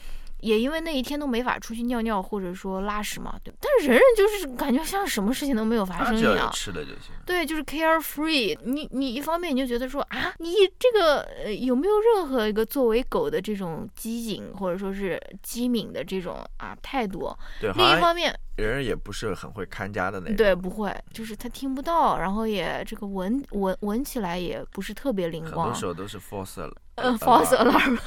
[0.43, 3.55] 也因为那一天都没法出去尿尿或者说拉屎嘛，对。
[3.61, 7.15] 但是人人就是感觉像什么事情都没有发生一样，吃的就行。
[7.25, 8.59] 对，就是 carefree。
[8.65, 17.35] 你你一方面你就觉得说啊，你这个呃有没有任何一个作为狗的这种机警或者说是机敏的这种啊态度？
[17.61, 20.37] 对，另一方面，人也不是很会看家的那种。
[20.37, 25.87] 对，不会，就是他听不到，然后也这个闻闻闻起来也不是特别灵光很多时。
[25.87, 27.99] 候都是 false al- 呃，false alarm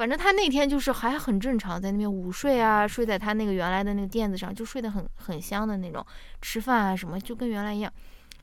[0.00, 6.02] 反正他那天就是还很正常，在那边午睡啊，睡在他那个原来的那个垫子上，就睡得很很香的那种，
[6.40, 7.92] 吃饭啊什么就跟原来一样。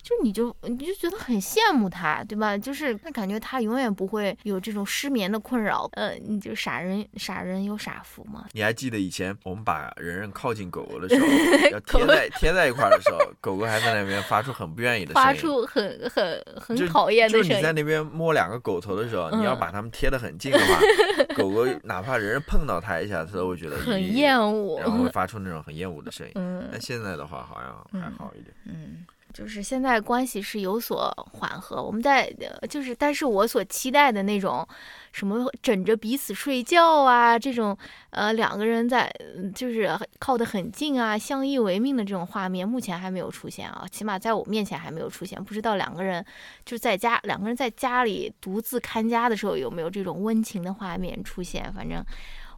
[0.02, 2.58] 就你就你就觉得很羡慕他，对吧？
[2.58, 5.90] 就是那感觉他永远不会有这种失眠的困扰。
[5.94, 8.46] 呃，你就傻人傻人有傻福嘛。
[8.54, 11.28] 你还记得以前我们把人人靠近狗狗的时候，
[11.72, 17.44] 要贴在贴在一块儿的时候，狗狗还在那边发出很不愿意的声音，发出很很很讨厌的声音。
[17.44, 20.80] 就是你在那边摸两个狗头的时候，嗯你要把它们贴得很近的话，
[21.36, 24.80] 狗狗哪怕人人碰到它一下，它都会觉得很厌恶。
[24.80, 26.32] 然后会 发出那种很厌恶的声音。
[26.36, 28.54] 嗯但现在的话，好像还好一点。
[28.66, 29.06] 嗯，
[29.38, 31.84] 就是现在关系是有所缓和。
[31.84, 32.28] 我们在
[32.68, 34.68] 就是，但是我所期待的那种
[35.12, 37.78] 什么枕着彼此睡觉啊，这种
[38.10, 39.08] 呃两个人在
[39.54, 45.42] 就是靠得很近啊，相依为命的这种画面，目前还没有出现啊，起码在我面前还没有出现。
[45.44, 46.26] 不知道两个人
[46.66, 51.72] 就在家，两个人在家里独自看家的时候，有没有这种温情的画面出现？
[51.74, 52.04] 反正。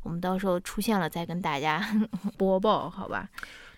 [0.02, 1.86] 我们到时候出现了再跟大家
[2.40, 3.28] 播报，好吧？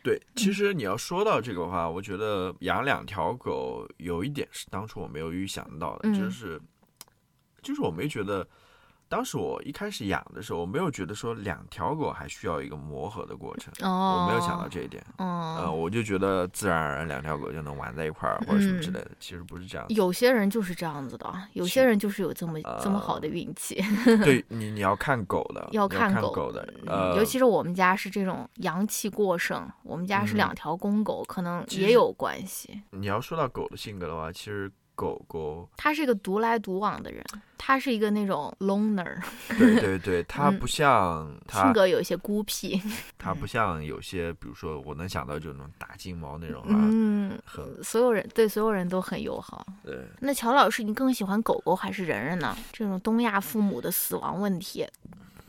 [0.03, 6.61] 对，嗯其实你要说到这个的话，我觉得养两条狗有一点是当初我没有预想到的，嗯就是
[7.61, 8.47] 就是我没觉得。
[9.11, 15.05] 当时我一开始养的时候，我没有觉得说两条狗还需要一个磨合的过程，哦，我没有想到这一点。
[15.17, 19.93] 哦，呃，我就觉得自然而然两条狗就能玩在一块儿，或者什么之嗯类的，其实不是这样子。
[19.93, 23.83] 有些人就是这样子的，有些人就是有这么这么好的运气。
[24.23, 32.81] 对 你，你要看狗的，要看看狗狗的，嗯呃，尤其是我们家是这种阳气过剩，我们家是嗯两条公狗，可能也有关系。
[32.91, 37.23] 你要说到狗的性格的话，其实狗狗，他是一个独来独往的人，
[37.57, 39.19] 他是一个那种 loner，
[39.57, 42.79] 对对对，它嗯 不像性，格有一些孤僻。
[43.17, 49.65] 他不像有些，比如说我能想到就那种大金毛那种啊，嗯，很所有人对所有人都很友好。
[49.83, 50.05] 对。
[50.19, 52.55] 那乔老师，你更喜欢狗狗还是人人呢？
[52.71, 54.85] 这种东亚父母的死亡问题，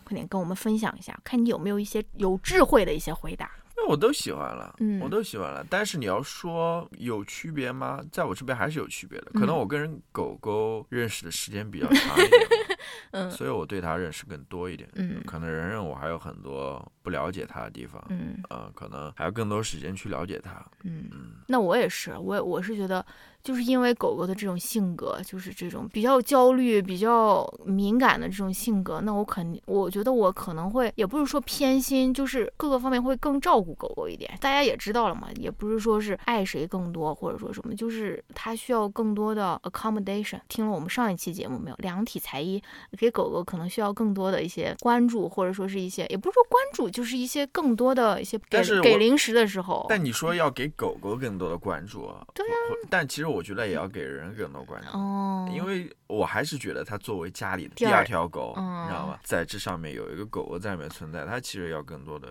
[0.04, 3.50] 快点跟我们分享一下，看你有没有一些有智慧的一些回答。
[3.82, 5.66] 那我都喜欢了，嗯我都喜欢了。
[5.68, 8.00] 但是你要说有区别吗？
[8.12, 9.32] 在我这边还是有区别的。
[9.34, 12.71] 可能嗯我跟人狗狗认识的时间比较长一点嘛，
[13.12, 14.88] 嗯所以我对它认识更多一点。
[14.94, 20.64] 嗯可能人人我还有很多不了解它的地方，嗯呃，可能还有更多时间去了解它。
[20.84, 21.08] 嗯，
[21.48, 23.04] 那我也是，我我是觉得，
[23.42, 34.36] 就是因为狗狗的这种性格，就是这种比较焦虑、比较敏感的这种性格，那我肯定，我觉得我可能会，也不是说偏心，就是各个方面会更照顾狗狗一点。
[34.40, 40.40] 大家也知道了嘛，也不是说是爱谁更多，或者说什么，就是它需要更多的 accommodation。
[40.48, 41.76] 听了我们上一期节目没有？
[41.76, 42.62] 量体裁衣，
[42.98, 49.86] 给狗狗可能需要更多的一些关注，或者说是一些，也不是说关注，就是一些更多的一些给但是给零食的时候。
[49.88, 52.54] 但你说要给狗狗更多的关注啊，对啊，
[52.90, 54.88] 但其实我觉得也要给人更多关注。
[54.96, 59.18] 哦，因为我还是觉得它作为家里的第二条狗，嗯你知道吗？
[59.22, 62.28] 在这上面有一个狗狗在里面存在，它其实要更多的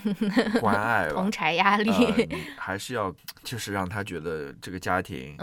[0.60, 1.30] 关爱吧同。
[1.30, 1.90] 柴压力。
[1.90, 2.14] 呃，
[2.56, 5.36] 还是要就是让它觉得这个家庭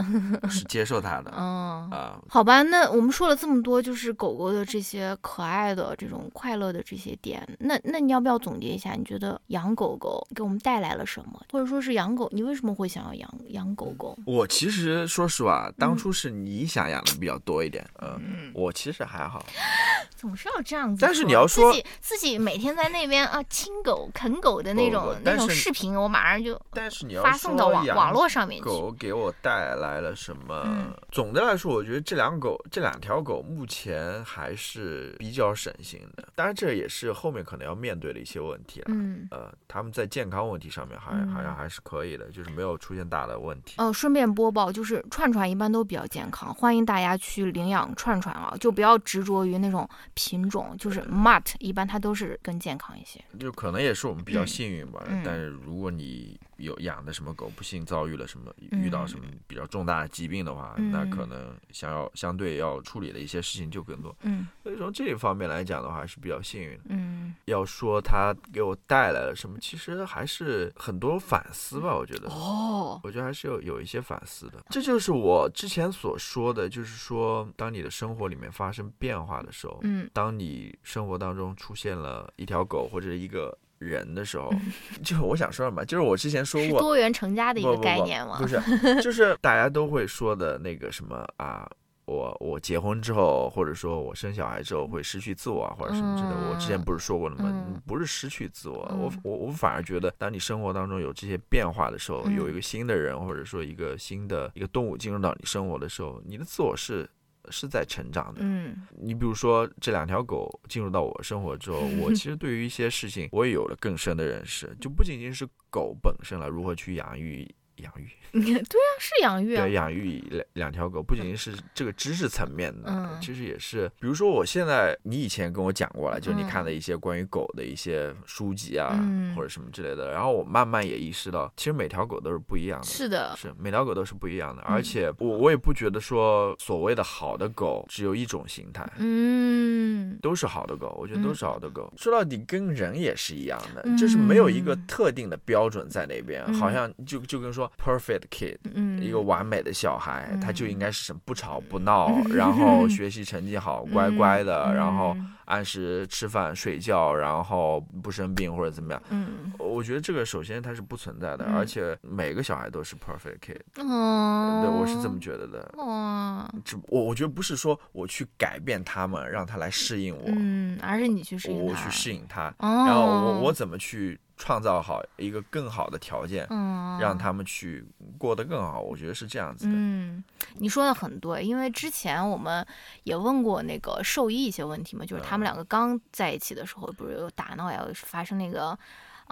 [0.50, 8.94] 是接受它的 啊、嗯，好吧，那我们说了这么多，就是狗狗狗的这些可爱的、这种快乐的这些点，那那你要不要总结一下？
[8.94, 14.18] 你觉得养狗狗给我们带来了什么，或者说是养狗，你为什么会想要养养狗狗？
[14.26, 19.46] 我其实说实话，嗯当初是你想养的比较多一点，嗯，我其实还好。
[20.16, 21.04] 总是要这样子。
[21.04, 28.66] 但是你要说自己自己每天在那边啊亲狗啃狗的那种那种视频，我马上就但是你要发送到网网络上面去。
[28.66, 30.62] 狗给我带来了什么？
[30.66, 36.28] 嗯总的来说，我觉得这两狗这两条狗目前还是比较省心的。
[36.36, 38.86] 当然，这也是后面可能要面对的一些问题了。
[38.90, 39.28] 嗯。
[39.32, 43.76] 呃，他们在健康问题上面还、嗯好像还是可以的，就是没有出现大的问题。
[43.78, 53.24] 呃，顺便播报，就是串串一般都比较健康，欢迎大家去领养串串啊，就不要执着于那种品种，就是 mutt，一般它都是更健康一些。
[53.40, 55.04] 就可能也是我们比较嗯幸运吧。
[55.08, 64.11] 嗯但是如果你有养的什么狗不幸遭遇了什么，遇到什么比较重大的疾病的话，嗯那可能想要相对要处理的一些事情就更多。
[64.24, 66.84] 嗯所以从这一方面来讲的话，还是比较幸运的。
[66.90, 71.96] 嗯，要说它给我带来了什么，其实还是很多反思吧。
[71.96, 74.60] 我觉得，哦，我觉得还是有有一些反思的。
[74.70, 84.54] 这就是我之前所说的，就是说，当你的生活里面发生变化的时候，嗯当你生活当中出现了一条狗或者一个人的时候，
[85.04, 86.80] 就我想说什么，就是我之前说过。
[86.80, 88.38] 是多元成家的一个概念嘛？
[88.38, 88.62] 不是，
[89.02, 91.68] 就是大家都会说的那个什么啊，
[92.06, 96.50] 我我结婚之后，或者说我生小孩之后会失去自我啊，或者什么之类的。
[96.50, 97.50] 我之前不是说过了吗？
[97.50, 107.10] 嗯不是失去自我，嗯我我我反而觉得，当你生活当中有这些变化的时候，嗯有一个新的人，或者说一个新的一个动物进入到你生活的时候，你的自我是
[107.50, 108.42] 是在成长的。
[108.44, 117.50] 嗯你比如说这两条狗进入到我生活之后，我其实对于一些事情我也有了更深的认识，就不仅仅是狗本身了，如何去养育
[117.82, 119.64] 养育， 对啊，是养育啊。
[119.64, 123.18] 对，，养育两两条狗，不仅仅是这个知识层面的，嗯。
[123.22, 129.36] 其实也是，比如说我现在，你以前跟我讲过了，就你嗯看的一些关于狗的一些书籍啊，嗯。
[129.36, 132.88] 或者什么之类的，然后我慢慢也意识到，其实每条狗都是不一样的。
[132.88, 134.74] 是的，是每条狗都是不一样的，嗯。
[134.74, 140.18] 而且我我也不觉得说所谓的好的狗只有一种形态，嗯。
[140.22, 141.24] 都是好的狗，我觉得嗯。
[141.24, 141.92] 都是好的狗。
[141.98, 144.86] 说到底，跟人也是一样的，就是没有一个嗯。
[144.88, 146.54] 特定的标准在那边，嗯。
[146.56, 154.76] 好像就就跟说 perfect kid，嗯，一个完美的小孩，他就嗯应该是什么不吵不闹，然后 学习成绩好，乖乖的，嗯。
[154.76, 155.16] 然后
[155.46, 159.04] 按时吃饭睡觉，然后不生病或者怎么样。
[159.10, 159.52] 嗯。
[159.60, 161.56] 我觉得这个首先它是不存在的，嗯。
[161.56, 165.72] 而且每个小孩都是 perfect kid，哦，对我是这么觉得的。
[165.78, 177.86] 哇，只我我觉得不是说我去改变他们，让他来适应我，嗯，而是你去适应它我去适应他，哦，然后我我怎么去创造好一个更好的条件，嗯，让他们去
[178.18, 178.82] 过得更好。
[178.82, 179.72] 我觉得是这样子的。
[179.72, 180.24] 嗯，
[180.56, 182.66] 你说的很对，因为之前我们
[183.04, 188.76] 也问过那个兽医一些问题嘛，就是他们两个刚在一起的时候，不是有打闹呀，有发生那个。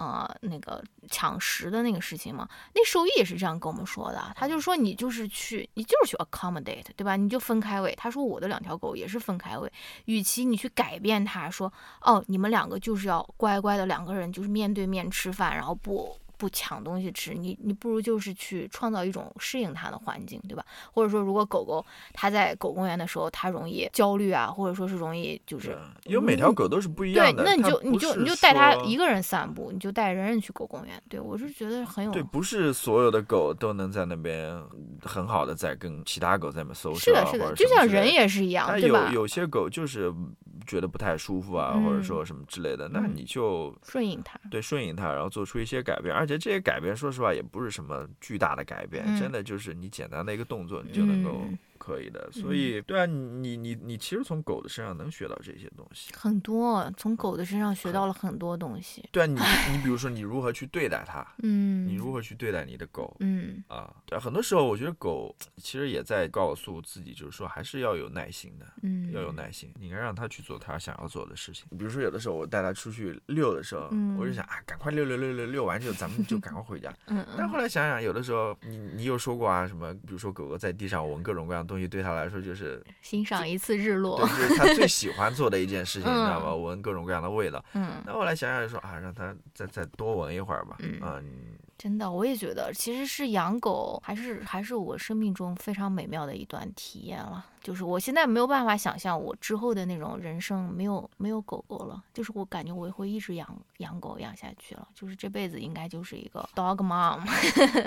[0.00, 4.32] 呃，那个抢食的那个事情嘛，那兽医也是这样跟我们说的。
[4.34, 7.16] 他就说你就是去，你就是去 accommodate，对吧？
[7.16, 7.94] 你就分开喂。
[7.98, 9.70] 他说我的两条狗也是分开喂，
[10.06, 11.70] 与其你去改变它，说
[12.00, 20.64] 哦，你们两个就是要乖乖的两个人就是面对面吃饭，然后不不抢东西吃，你你不如就是去创造一种适应它的环境，对吧？
[20.90, 21.84] 或者说，如果狗狗
[22.14, 27.44] 它在狗公园的时候，它容易焦虑啊，或者说是容易就是对，因为每条狗都是不一样，的。
[27.44, 31.02] 对那你就你就你就带它一个人散步，你就带人人去狗公园。
[31.10, 34.58] 对我是觉得很有对，不是所有的狗都能在那边
[35.02, 39.10] 很好的在跟其他狗在那边搜是的，是的，就像人也是一样，对吧？
[39.12, 40.10] 有些狗就是
[40.66, 44.40] 觉得不太舒服啊，嗯或者说什么之类的，那嗯你就顺应它。
[44.50, 49.18] 对顺应它，然后做出一些改变，而且这些改变说实话也不是什么巨大的改变，嗯。
[49.18, 52.30] 真的就是你简单的一个动作你就能够嗯可以的。
[52.30, 56.12] 所以对啊，你你你你其实从狗的身上能学到这些东西。
[56.14, 59.02] 很多从狗的身上学到了很多东西。
[59.10, 59.34] 对啊，你
[59.72, 71.66] 你比如说你如何去对待它，嗯，你如何去对待你的狗，嗯啊，对啊，很多时候我觉得狗其实也在告诉自己，就是说还是要有耐心的，嗯要有耐心，你应该让它去做它想要做的事情。
[71.78, 76.92] 比如说有的时候我带它出去遛的时候，嗯我就想啊，赶快遛遛遛遛遛完就咱们就赶快回家。
[77.06, 84.26] 嗯但后来想想，有的时候你你有说过啊，什么比如说狗狗在地上闻各种各样的东西，对他来说就是欣赏一次日落对，。
[84.26, 86.46] 就是他最喜欢做的一件事情，你知道吗？
[86.50, 87.64] 嗯闻各种各样的味道。
[87.74, 90.76] 嗯，那后来想想就说啊，让他再再多闻一会儿吧。
[90.80, 91.22] 嗯啊，
[91.80, 97.46] 真的，我也觉得，其实是养狗还是还是我生命中非常美妙的一段体验了。
[97.62, 107.22] 就是我现在没有办法想象我之后的那种人生没有没有狗狗了，就是我感觉我会一直养养狗养下去了，就是这辈子应该就是一个 dog mom，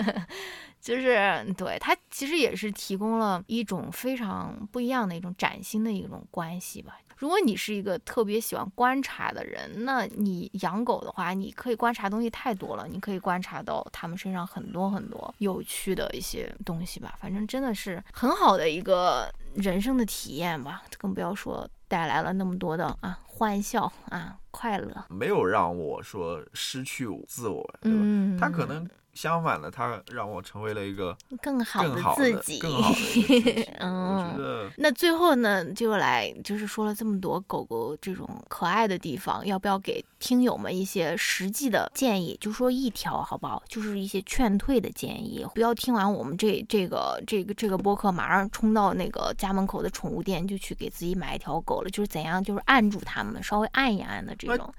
[0.80, 6.98] 就是对它其实也是提供了一种非常不一样的一种崭新的一种关系吧。
[7.16, 17.14] 如果你是一个特别喜欢观察的人，那你养狗的话，你可以观察东西太多了，你可以观察到它们身上很多很多有趣的一些东西吧。
[17.20, 25.04] 反正真的是很好的一个人生的体验吧，更不要说带来了那么多的啊欢笑啊快乐。
[25.08, 27.98] 没有让我说失去自我，对吧？
[28.00, 33.68] 嗯，它可能相反的，它让我成为了一个更好的自己，更好的自己。
[33.80, 42.36] 嗯我觉得那最后呢，就来就是说了这么多狗狗这种可爱的地方，要不要给听友们一些实际的建议？
[42.40, 43.62] 就说一条好不好？
[43.68, 51.90] 就是一些劝退的建议，不要听完我们这这个这个这个播客，马上冲到那个家门口的宠物店就去给自己买一条狗了。
[51.90, 54.74] 就是怎样，就是按住它们，稍微按一按的这那种。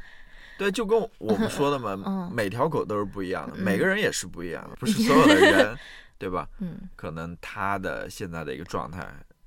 [0.58, 3.64] 对，就跟我们说的嘛，嗯每条狗都是不一样的，嗯。
[3.64, 5.78] 每个人也是不一样的，不是所有的人，
[6.18, 6.48] 对吧？
[6.60, 6.90] 嗯。
[6.96, 9.06] 可能他的现在的一个状态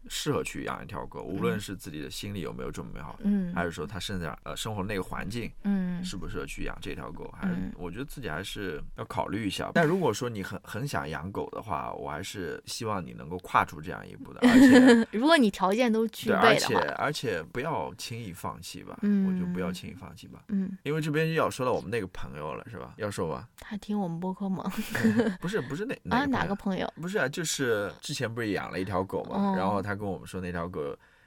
[0.09, 9.71] 适合去养一条狗，无论是自己的心理有没有准备好，嗯还是说他生长呃生活的那个环境嗯适不适合去养这条狗，还是嗯我觉得自己还是要考虑一下。
[9.75, 20.45] 但如果说你很很想养狗的话，我还是希望你能够跨出这样一步的，而且 如果你条件都具备，而且备的话，而且不要轻易放弃吧，嗯我就不要轻易放弃吧。
[20.49, 22.95] 嗯，因为这边又要说到我们那个朋友了，是吧？
[22.97, 23.49] 要说吧？
[23.61, 24.65] 他听我们播客吗？
[25.41, 26.79] 不是，不是那啊，哪个朋友？
[26.85, 27.03] 哪个朋友？
[27.03, 30.81] 不是啊，就是之前不是养了一条狗嘛，哦然后他跟我们说那条狗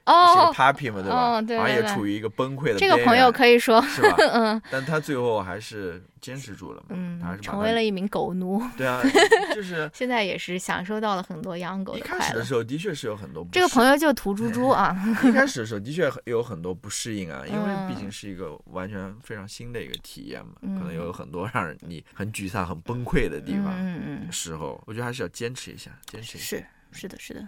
[0.06, 1.16] 哦，Papi 嘛，对吧？
[1.38, 4.16] 哦对好像也处于一个崩溃的这个朋友可以说，是吧？
[4.34, 9.00] 嗯但他最后还是坚持住了嘛，嗯，成为了一名狗奴，对啊，
[9.54, 12.44] 就是现在也是享受到了很多养狗一的快乐开始的。
[12.44, 23.68] 时候的确是有很多不这个朋友就涂猪猪啊， 一开始的时候的确有很多不适应啊，因为嗯毕竟是一个完全非常新的一个体验嘛，嗯可能有很多让人你很沮丧、很崩溃的地方。
[23.78, 26.48] 嗯嗯嗯，时候，我觉得还是要坚持一下，坚持一下。
[26.48, 27.48] 是是的，是的。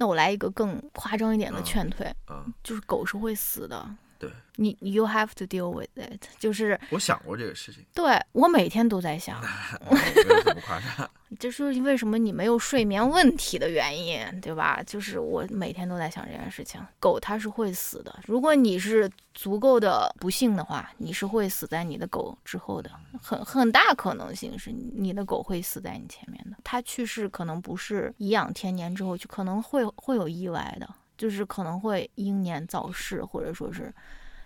[0.00, 3.84] 那我来一个更夸张一点的嗯劝退，嗯，就是狗是会死的。
[4.18, 9.40] 对，你 you have to deal with it，就是我想过这个事情，对我每天都在想，
[9.90, 11.08] 没有这么夸张。
[11.38, 14.82] 这是为什么你没有睡眠问题的原因，对吧？
[14.86, 16.80] 就是我每天都在想这件事情。
[16.98, 22.90] 狗它是会死的，如果你是足够的不幸的话，你是会死在你的狗之后的，
[23.22, 26.56] 很很大可能性是你的狗会死在你前面的。
[26.64, 30.88] 它去世可能不是颐养天年之后，就可能会会有意外的，
[31.18, 33.92] 就是可能会英年早逝，或者说是，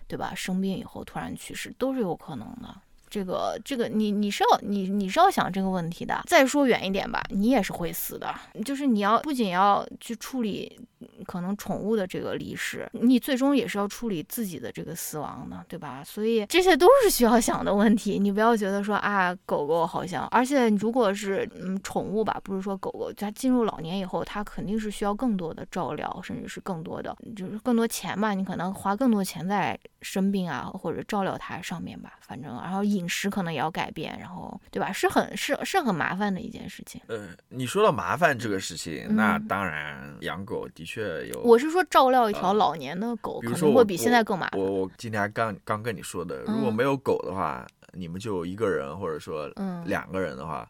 [0.07, 0.33] 对吧？
[0.35, 2.75] 生病以后突然去世都是有可能的。
[3.09, 6.23] 这个这个你你是要你你是要想这个问题的。
[6.25, 8.33] 再说远一点吧，你也是会死的，
[8.65, 10.79] 就是你要不仅要去处理
[11.25, 16.03] 可能宠物的这个离世，你最终也是要处理自己的这个死亡的，对吧？
[16.03, 18.19] 所以这些都是需要想的问题。
[18.19, 34.91] 你不要觉得说啊，狗狗好像，而且如果是嗯宠物吧，不是说狗狗，它进入老年以后，它肯定是需要更多的照料，甚至是更多的就是更多钱嘛，你可能花更多钱在生病啊或者照料它上面吧，反正然后饮食可能也要改变，然后对吧？
[34.91, 37.01] 是很是是很麻烦的一件事情。
[37.07, 41.39] 呃，你说到麻烦这个事情，嗯那当然养狗的确有。
[41.41, 44.59] 我是说照料一条呃老年的狗，可能会比现在更麻烦。
[44.59, 47.65] 我我今天还刚刚跟你说的，如果嗯没有狗的话，
[47.95, 50.67] 你们就一个人或者说嗯两个人的话，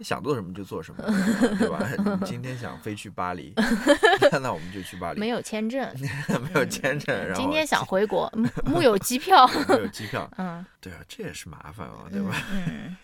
[0.00, 1.02] 想做什么就做什么，
[1.58, 1.86] 对吧？
[2.20, 3.52] 你今天想飞去巴黎，
[4.40, 5.20] 那我们就去巴黎。
[5.20, 5.86] 没有签证，
[6.42, 9.46] 没有签证，然后今天想回国，嗯木有机票。
[9.68, 12.36] 没有机票，嗯，对啊，这也是麻烦啊，对嗯吧？
[12.52, 12.96] 嗯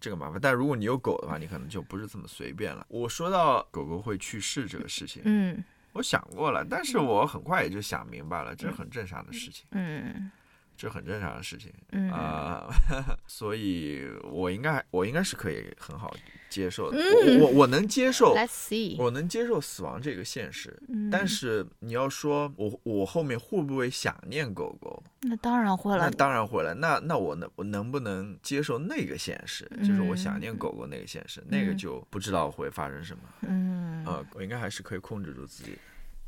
[0.00, 2.84] 这个麻烦，但如果你有狗的话，你可能就不是这么随便了。
[2.88, 5.62] 我说到狗狗会去世这个事情，嗯
[5.98, 10.30] 我想过了，但是我很快也就想明白了，这是很正常的事情，嗯
[10.78, 12.70] 这很正常的事情啊嗯啊、
[13.26, 16.14] 所以我应该我应该是可以很好
[16.48, 18.94] 接受的，嗯我我我能接受，， Let's see。
[18.96, 20.74] 我能接受死亡这个现实。
[20.88, 25.02] 嗯但是你要说我我后面会不会想念狗狗？
[25.22, 26.10] 那当然会了那。
[26.12, 26.72] 当然会了。
[26.74, 29.68] 那那我能我能不能接受那个现实？
[29.80, 33.22] 就是我想嗯念狗狗那个现实，那个就不知道会发生什么。
[33.42, 35.76] 嗯呃，我应该还是可以控制住自己。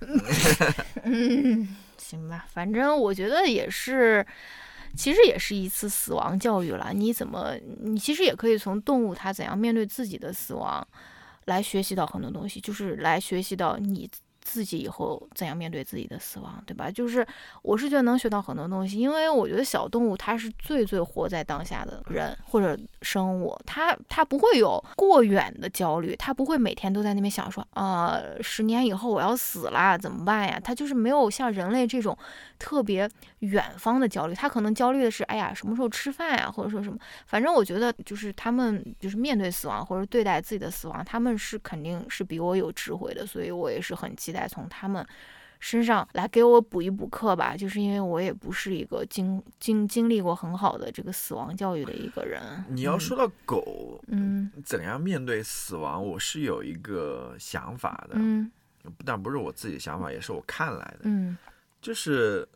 [1.05, 4.27] 嗯，行吧，反正我觉得也是。
[4.97, 6.91] 其实也是一次死亡教育了。
[6.93, 10.85] 你怎么，你其实也可以从动物它怎样面对自己的死亡，
[11.45, 14.11] 来学习到很多东西，就是来学习到你
[14.43, 16.91] 自己以后怎样面对自己的死亡，对吧？
[16.91, 17.27] 就是
[17.63, 30.61] 我是觉得能学到很多东西，因为我觉得小动物它是最最活在当下的人或者生物，它它不会有过远的焦虑，它不会每天都在那边想说啊、十年以后我要死了怎么办呀？
[30.63, 32.17] 它就是没有像人类这种
[32.59, 33.09] 特别
[33.41, 45.07] 远方的焦虑，它可能焦虑的是哎呀什么时候吃饭呀，或者说什么，反正我觉得就是他们就是面对死亡或者对待自己的死亡，他们是肯定是比我有智慧的，所以我也是很期待从他们
[45.59, 47.57] 身上来给我补一补课吧。
[47.57, 52.41] 就是因为我也不是一个经经经历过很好的这个死亡教育的一个人。
[52.69, 58.51] 你要说到狗、嗯怎样面对死亡，我是有一个想法的，嗯
[59.05, 61.37] 但不是我自己的想法，也是我看来的，嗯
[61.83, 62.49] 就是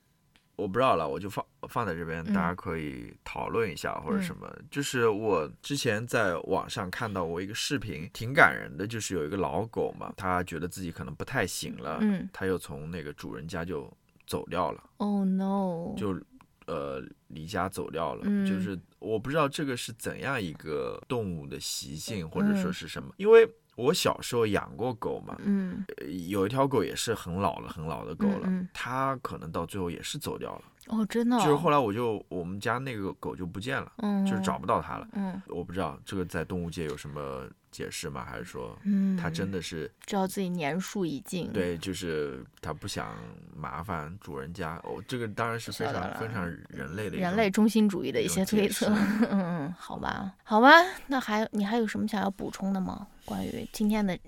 [0.57, 4.49] 我不知道了，我就放放在这边，嗯大家可以讨论一下或者什么。
[4.71, 13.93] 就是我之前在网上看到过一个视频，挺感人的，就是有一个老狗嘛，它觉得自己可能不太行了，嗯它又从那个主人家就
[14.27, 16.21] 走掉了，，Oh no，就
[16.67, 18.23] 呃离家走掉了。
[18.25, 23.49] 嗯就是我不知道这个是怎样一个动物的习性，或者说嗯是什么，因为。
[23.77, 30.63] 我小时候养过狗嘛，嗯呃有一条狗也是很老了、很老的狗了，它可能到最后也是走掉了。
[30.89, 35.09] 哦，真的哦、就是后来我就我们家那个狗就不见了，嗯，就是找不到它了。
[35.13, 38.25] 嗯我不知道这个在动物界有什么解释吗？
[38.25, 43.17] 还是说嗯，它真的是知道自己年数已尽，，对，就是它不想
[43.57, 44.77] 麻烦主人家？
[44.85, 48.93] 哦，这个当然是非常非常人类的人类中心主义的一一些推测。
[49.31, 50.69] 嗯，好吧，好吧，
[51.07, 53.07] 那还你还有什么想要补充的吗？
[53.25, 54.19] 关于今天的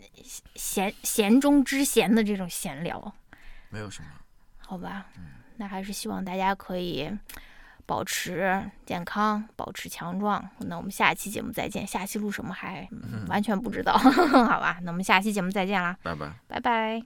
[0.55, 3.15] 闲闲中之闲的这种闲聊，
[3.69, 4.09] 没有什么。
[4.59, 5.07] 好吧，
[5.57, 7.11] 那还是希望大家可以
[7.87, 10.43] 保持健康，保持强壮。
[10.59, 14.79] 那我们下期节目再见，下期录什么还、嗯完全不知道， 好吧？
[14.83, 16.33] 那我们下期节目再见啦，拜拜。
[16.49, 17.03] 拜拜。